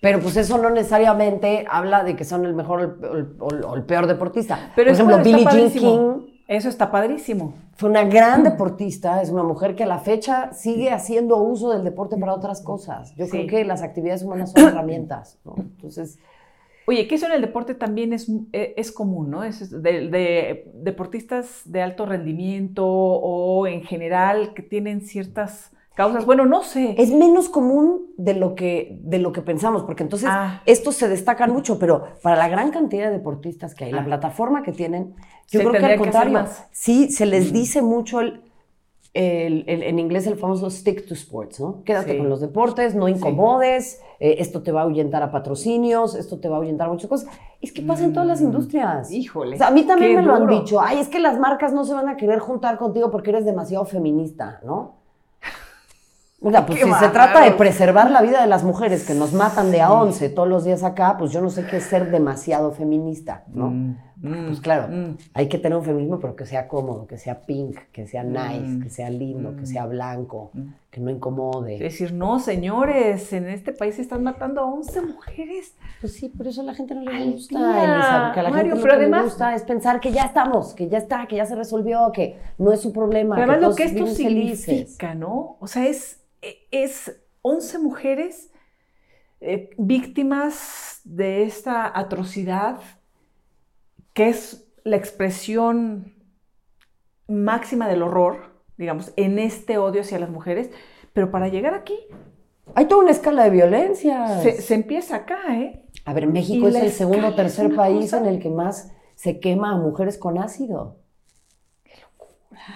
[0.00, 2.98] Pero pues eso no necesariamente habla de que son el mejor
[3.40, 4.72] o el, peor deportista.
[4.76, 5.70] Pero Por ejemplo, Billie Jean.
[5.70, 7.54] King Eso está padrísimo.
[7.76, 11.82] fue una gran deportista, es una mujer que a la fecha sigue haciendo uso del
[11.82, 13.14] deporte para otras cosas.
[13.16, 13.30] Yo Sí.
[13.32, 15.54] creo que las actividades humanas son herramientas, ¿no?
[15.58, 16.18] Entonces,
[16.86, 19.42] Oye, que eso en el deporte también es, eh, es común, ¿no?
[19.44, 26.26] Es de, de deportistas de alto rendimiento o en general que tienen ciertas causas.
[26.26, 26.94] Bueno, no sé.
[26.98, 30.62] es menos común de lo que, de lo que pensamos, porque entonces Ah.
[30.66, 34.04] estos se destacan mucho, pero para la gran cantidad de deportistas que hay, la Ah.
[34.04, 35.14] plataforma que tienen,
[35.48, 36.66] yo Se creo que al que contrario, más.
[36.70, 38.42] sí, se les dice mucho el,
[39.16, 41.82] el- el- en inglés el famoso stick to sports, ¿no?
[41.84, 42.18] Quédate Sí.
[42.18, 46.48] con los deportes, no incomodes, eh, esto te va a ahuyentar a patrocinios, esto te
[46.48, 47.28] va a ahuyentar a muchas cosas.
[47.60, 49.10] Es que pasa en todas las Mm, industrias.
[49.10, 51.38] híjole, O sea, a mí también qué me lo han dicho, ay, es que las
[51.38, 54.96] marcas no se van a querer juntar contigo porque eres demasiado feminista, ¿no?
[56.42, 59.14] O sea, pues Qué si se trata de preservar la vida de las mujeres que
[59.14, 61.84] nos matan de a 11 todos los días acá, pues yo no sé qué es
[61.84, 63.70] ser demasiado feminista, ¿no?
[63.70, 65.16] Mm, mm, Pues claro, mm.
[65.34, 68.60] hay que tener un feminismo, pero que sea cómodo, que sea pink, que sea nice,
[68.76, 68.82] Mm.
[68.82, 70.50] que sea lindo, que sea blanco,
[70.90, 71.74] que no incomode.
[71.74, 75.74] Es decir, no, señores, en este país se están matando a 11 mujeres.
[76.00, 78.50] Pues sí, por eso a la gente no le gusta, día, Elisa, porque a la
[78.50, 80.98] Mario, gente lo pero que además- le gusta es pensar que ya estamos, que ya
[80.98, 83.34] está, que ya se resolvió, que no es su problema.
[83.36, 84.64] Pero además lo que esto viven felices.
[84.64, 85.56] significa, ¿no?
[85.60, 86.22] O sea, es,
[86.70, 88.50] es 11 mujeres
[89.40, 92.78] eh, víctimas de esta atrocidad
[94.16, 96.14] que es la expresión
[97.28, 100.70] máxima del horror, digamos, en este odio hacia las mujeres,
[101.12, 101.98] pero para llegar aquí
[102.74, 104.40] Hay toda una escala de violencia.
[104.40, 105.84] se, se empieza acá, ¿eh?
[106.04, 108.90] A ver, México Y es el segundo o tercer país cosa- en el que más
[109.14, 110.98] se quema a mujeres con ácido.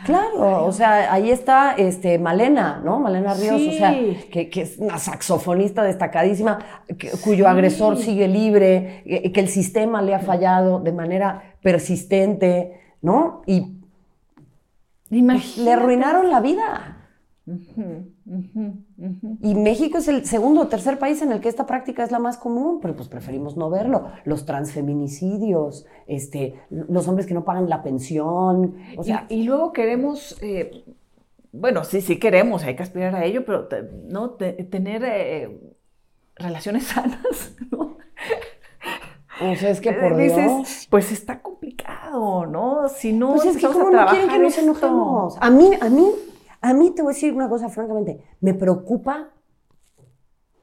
[0.05, 3.01] Claro, o sea, ahí está este, Malena, ¿no?
[3.01, 3.93] Malena Ríos, o sea,
[4.31, 6.59] que, que es una saxofonista destacadísima,
[6.99, 12.81] que- cuyo agresor sigue libre, eh, que el sistema le ha fallado de manera persistente,
[13.03, 13.43] ¿no?
[13.47, 13.76] Y
[15.59, 16.97] le arruinaron la vida.
[19.43, 22.18] Y México es el segundo o tercer país en el que esta práctica es la
[22.18, 24.09] más común, pero pues preferimos no verlo.
[24.24, 29.72] Los transfeminicidios, este, los hombres que no pagan la pensión, o sea, y, y luego
[29.72, 30.85] queremos, eh,
[31.53, 35.59] bueno, sí, sí queremos, hay que aspirar a ello, pero te- no Te- tener eh,
[36.37, 37.97] relaciones sanas, ¿no?
[39.43, 40.87] o sea, es que por Dices, Dios.
[40.91, 42.89] pues está complicado, ¿no?
[42.89, 45.37] Si no, Pues es que como no quieren que nos enojemos.
[45.41, 46.07] A mí, a mí,
[46.61, 49.30] a mí te voy a decir una cosa francamente, me preocupa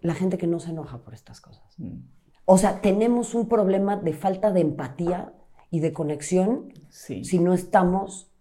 [0.01, 1.73] la gente que no se enoja por estas cosas.
[1.77, 1.97] Mm,
[2.45, 5.33] O sea, tenemos un problema de falta de empatía
[5.69, 8.31] y de conexión Sí, si no estamos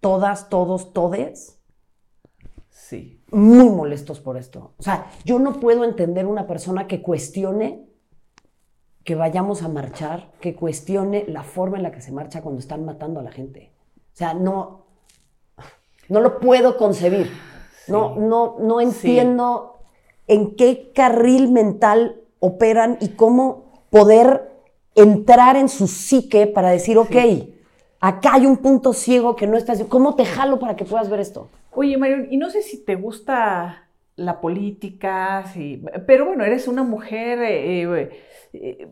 [0.00, 1.60] todas, todos, todes
[2.70, 3.22] sí.
[3.30, 4.74] muy molestos por esto.
[4.78, 7.86] O sea, yo no puedo entender una persona que cuestione
[9.04, 12.84] que vayamos a marchar, que cuestione la forma en la que se marcha cuando están
[12.84, 13.72] matando a la gente.
[14.12, 14.81] O sea, no,
[16.08, 17.30] no lo puedo concebir.
[17.88, 19.78] No, no, no entiendo
[20.28, 24.50] en qué carril mental operan y cómo poder
[24.94, 27.16] entrar en su psique para decir, ok,
[28.00, 29.82] acá hay un punto ciego que no estás...
[29.88, 31.48] ¿Cómo te jalo para que puedas ver esto?
[31.72, 36.82] Oye, Marion, y no sé si te gusta la política, si- pero bueno, eres una
[36.82, 38.10] mujer eh,
[38.52, 38.88] eh,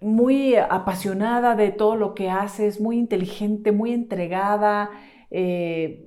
[0.00, 4.90] muy apasionada de todo lo que haces, muy inteligente, muy entregada,
[5.38, 6.04] eh,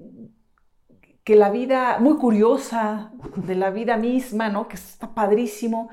[1.24, 4.68] que la vida, muy curiosa de la vida misma, ¿no?
[4.68, 5.90] Que está padrísimo.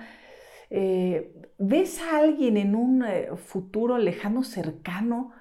[0.70, 5.32] Eh, ¿Ves a alguien en un eh, futuro lejano, cercano?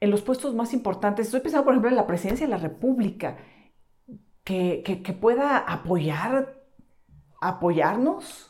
[0.00, 3.36] en los puestos más importantes, estoy pensando, por ejemplo, en la presidencia de la República,
[4.44, 6.62] que, que- que pueda apoyar,
[7.40, 8.49] apoyarnos,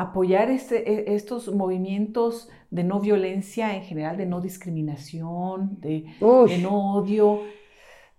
[0.00, 6.04] apoyar este- e- estos movimientos de no violencia en general, de no discriminación, de,
[6.62, 7.40] no odio.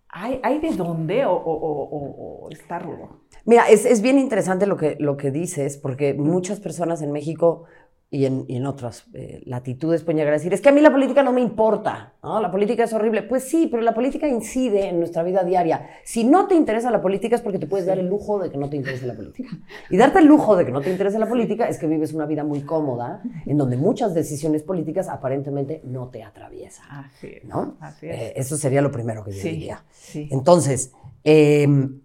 [0.10, 3.22] ¿Hay, hay de dónde o, o- o- o- o está rudo?
[3.46, 7.66] Mira, es, es bien interesante lo que, lo que dices, porque muchas personas en México
[8.12, 11.22] y en, otras eh, latitudes pueden llegar a decir, es que a mí la política
[11.22, 12.42] no me importa, ¿no?
[12.42, 13.22] La política es horrible.
[13.22, 15.88] Pues sí, pero la política incide en nuestra vida diaria.
[16.04, 18.58] Si no te interesa la política es porque te puedes dar el lujo de que
[18.58, 19.50] no te interese la política.
[19.92, 22.26] Y darte el lujo de que no te interese la política es que vives una
[22.26, 26.86] vida muy cómoda, en donde muchas decisiones políticas aparentemente no te atraviesan.
[26.90, 27.78] Así ¿no?
[28.02, 29.84] Eh, eso sería lo primero que yo diría.
[30.16, 30.94] Entonces,
[31.24, 32.02] em,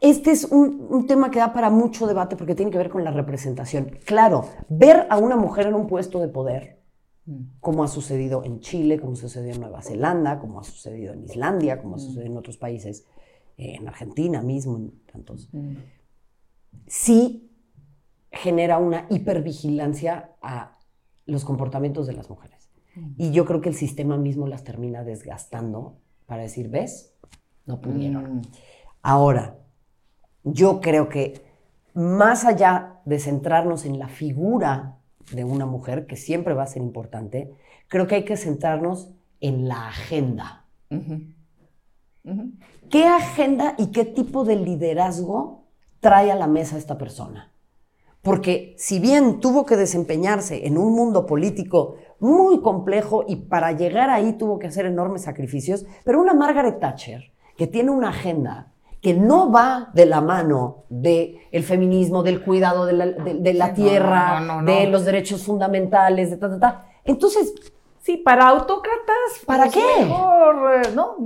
[0.00, 3.10] este es un, tema que da para mucho debate porque tiene que ver con la
[3.10, 3.98] representación.
[4.04, 6.80] Claro, ver a una mujer en un puesto de poder,
[7.26, 7.58] mm.
[7.60, 11.24] como ha sucedido en Chile, como ha sucedido en Nueva Zelanda, como ha sucedido en
[11.24, 12.00] Islandia, como ha mm.
[12.00, 13.06] sucedido en otros países,
[13.58, 15.76] eh, en Argentina mismo, en tantos, mm.
[16.86, 17.50] sí
[18.32, 20.78] genera una hipervigilancia a
[21.26, 22.70] los comportamientos de las mujeres.
[23.16, 27.14] Y yo creo que el sistema mismo las termina desgastando para decir, ¿ves?
[27.64, 28.42] No pudieron.
[29.00, 29.59] Ahora,
[30.44, 31.42] yo creo que
[31.94, 34.96] más allá de centrarnos en la figura
[35.32, 37.54] de una mujer, que siempre va a ser importante,
[37.88, 40.66] creo que hay que centrarnos en la agenda.
[42.90, 45.64] ¿Qué agenda y qué tipo de liderazgo
[46.00, 47.52] trae a la mesa esta persona?
[48.22, 54.10] Porque si bien tuvo que desempeñarse en un mundo político muy complejo y para llegar
[54.10, 59.14] ahí tuvo que hacer enormes sacrificios, pero una Margaret Thatcher que tiene una agenda que
[59.14, 65.04] no va de la mano del el feminismo, del cuidado de la, tierra, de los
[65.04, 66.86] derechos fundamentales, de ta, ta, ta.
[67.04, 67.54] Entonces...
[68.02, 69.44] Sí, para autócratas.
[69.44, 70.02] ¿Para pues, qué?
[70.02, 71.16] Eh, ¿no?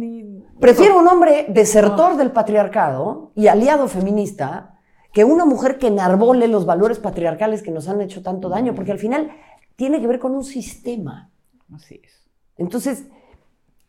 [0.59, 4.81] Prefiero un hombre desertor del patriarcado y aliado feminista
[5.13, 8.91] que una mujer que enarbole los valores patriarcales que nos han hecho tanto daño, porque
[8.91, 9.31] al final
[9.77, 11.31] tiene que ver con un sistema.
[11.73, 12.29] Así es.
[12.57, 13.05] Entonces,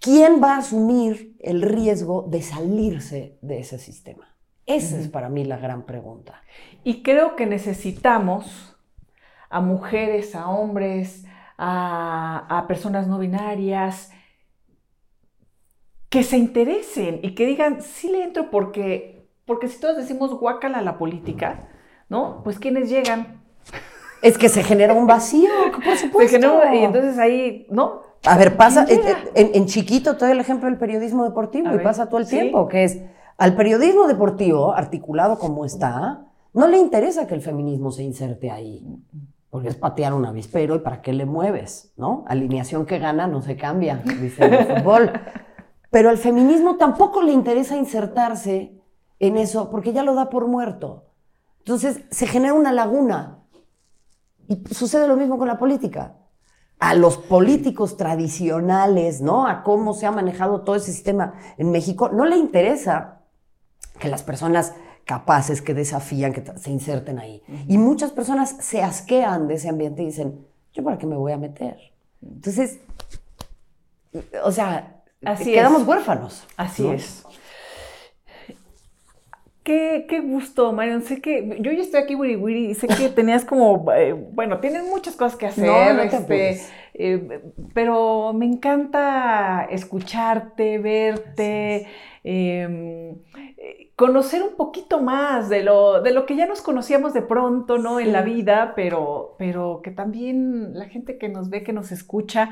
[0.05, 4.37] ¿quién va a asumir el riesgo de salirse de ese sistema?
[4.67, 6.43] Esa es para mí la gran pregunta.
[6.83, 8.77] Y creo que necesitamos
[9.49, 11.25] a mujeres, a hombres,
[11.57, 14.11] a, personas no binarias,
[16.09, 20.81] que se interesen y que digan, sí le entro porque, porque si todos decimos guácala
[20.81, 21.67] la política,
[22.09, 22.41] ¿no?
[22.43, 23.43] Pues quienes llegan.
[24.21, 25.49] Es que se genera un vacío,
[25.83, 26.63] por supuesto.
[26.73, 28.04] y entonces ahí, ¿no?
[28.25, 28.99] A ver, pasa, eh,
[29.35, 32.83] eh, en, chiquito todo el ejemplo del periodismo deportivo y pasa todo el tiempo, que
[32.83, 33.01] es
[33.37, 38.85] al periodismo deportivo, articulado como está, no le interesa que el feminismo se inserte ahí,
[39.49, 42.23] porque es patear un avispero y para qué le mueves, ¿no?
[42.27, 45.11] Alineación que gana no se cambia, dice el fútbol.
[45.91, 48.81] Pero al feminismo tampoco le interesa insertarse
[49.19, 51.05] en eso, porque ya lo da por muerto.
[51.59, 53.39] Entonces se genera una laguna.
[54.47, 56.15] Y sucede lo mismo con la política
[56.79, 59.47] a los políticos tradicionales, ¿no?
[59.47, 63.21] A cómo se ha manejado todo ese sistema en México, no le interesa
[63.99, 64.73] que las personas
[65.05, 67.41] capaces, que desafían, que se inserten ahí.
[67.67, 71.31] Y muchas personas se asquean de ese ambiente y dicen, ¿yo para qué me voy
[71.31, 71.77] a meter?
[72.21, 72.79] Entonces,
[74.43, 74.95] o sea,
[75.25, 76.45] Así quedamos huérfanos.
[76.55, 77.24] Así es.
[79.65, 81.01] Qué, qué, gusto, Marion.
[81.01, 84.59] Sé que yo ya estoy aquí, Wiri Wiri, y sé que tenías como, eh, bueno,
[84.59, 86.61] tienes muchas cosas que hacer, este,
[86.93, 87.41] eh,
[87.73, 91.87] pero me encanta escucharte, verte,
[92.23, 93.15] em,
[93.95, 97.99] conocer un poquito más de lo, de lo que ya nos conocíamos de pronto, ¿no?
[97.99, 102.51] En la vida, pero, pero que también la gente que nos ve, que nos escucha,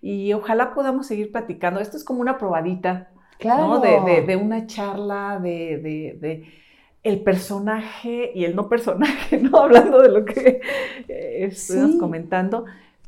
[0.00, 1.80] y ojalá podamos seguir platicando.
[1.80, 3.80] Esto es como una probadita Claro.
[3.80, 6.44] De, una charla, de,
[7.02, 9.58] el personaje y el no personaje, ¿no?
[9.58, 10.60] Hablando de lo que
[11.08, 12.64] eh, estuvimos comentando.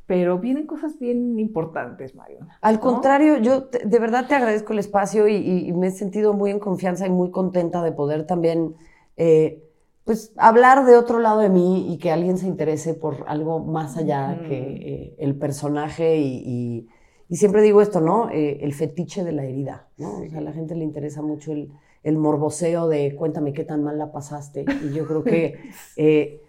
[0.06, 2.46] Pero vienen cosas bien importantes, Mario.
[2.60, 6.60] Al contrario, yo de verdad te agradezco el espacio y, me he sentido muy en
[6.60, 8.76] confianza y muy contenta de poder también
[9.16, 9.64] eh,
[10.04, 13.96] pues hablar de otro lado de mí y que alguien se interese por algo más
[13.96, 16.88] allá que eh, el personaje y, y
[17.34, 18.30] siempre digo esto, ¿no?
[18.30, 20.20] Eh, el fetiche de la herida, ¿no?
[20.20, 21.72] O sea, a la gente le interesa mucho el,
[22.04, 24.64] el, morboseo de cuéntame qué tan mal la pasaste.
[24.84, 25.58] Y yo creo que
[25.96, 26.40] eh,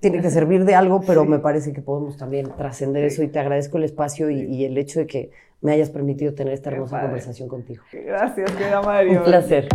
[0.00, 3.38] tiene que servir de algo, pero me parece que podemos también trascender eso y te
[3.38, 7.48] agradezco el espacio y, el hecho de que me hayas permitido tener esta hermosa conversación
[7.48, 7.82] contigo.
[7.92, 9.18] Gracias, querida Mario.
[9.18, 9.68] Un placer.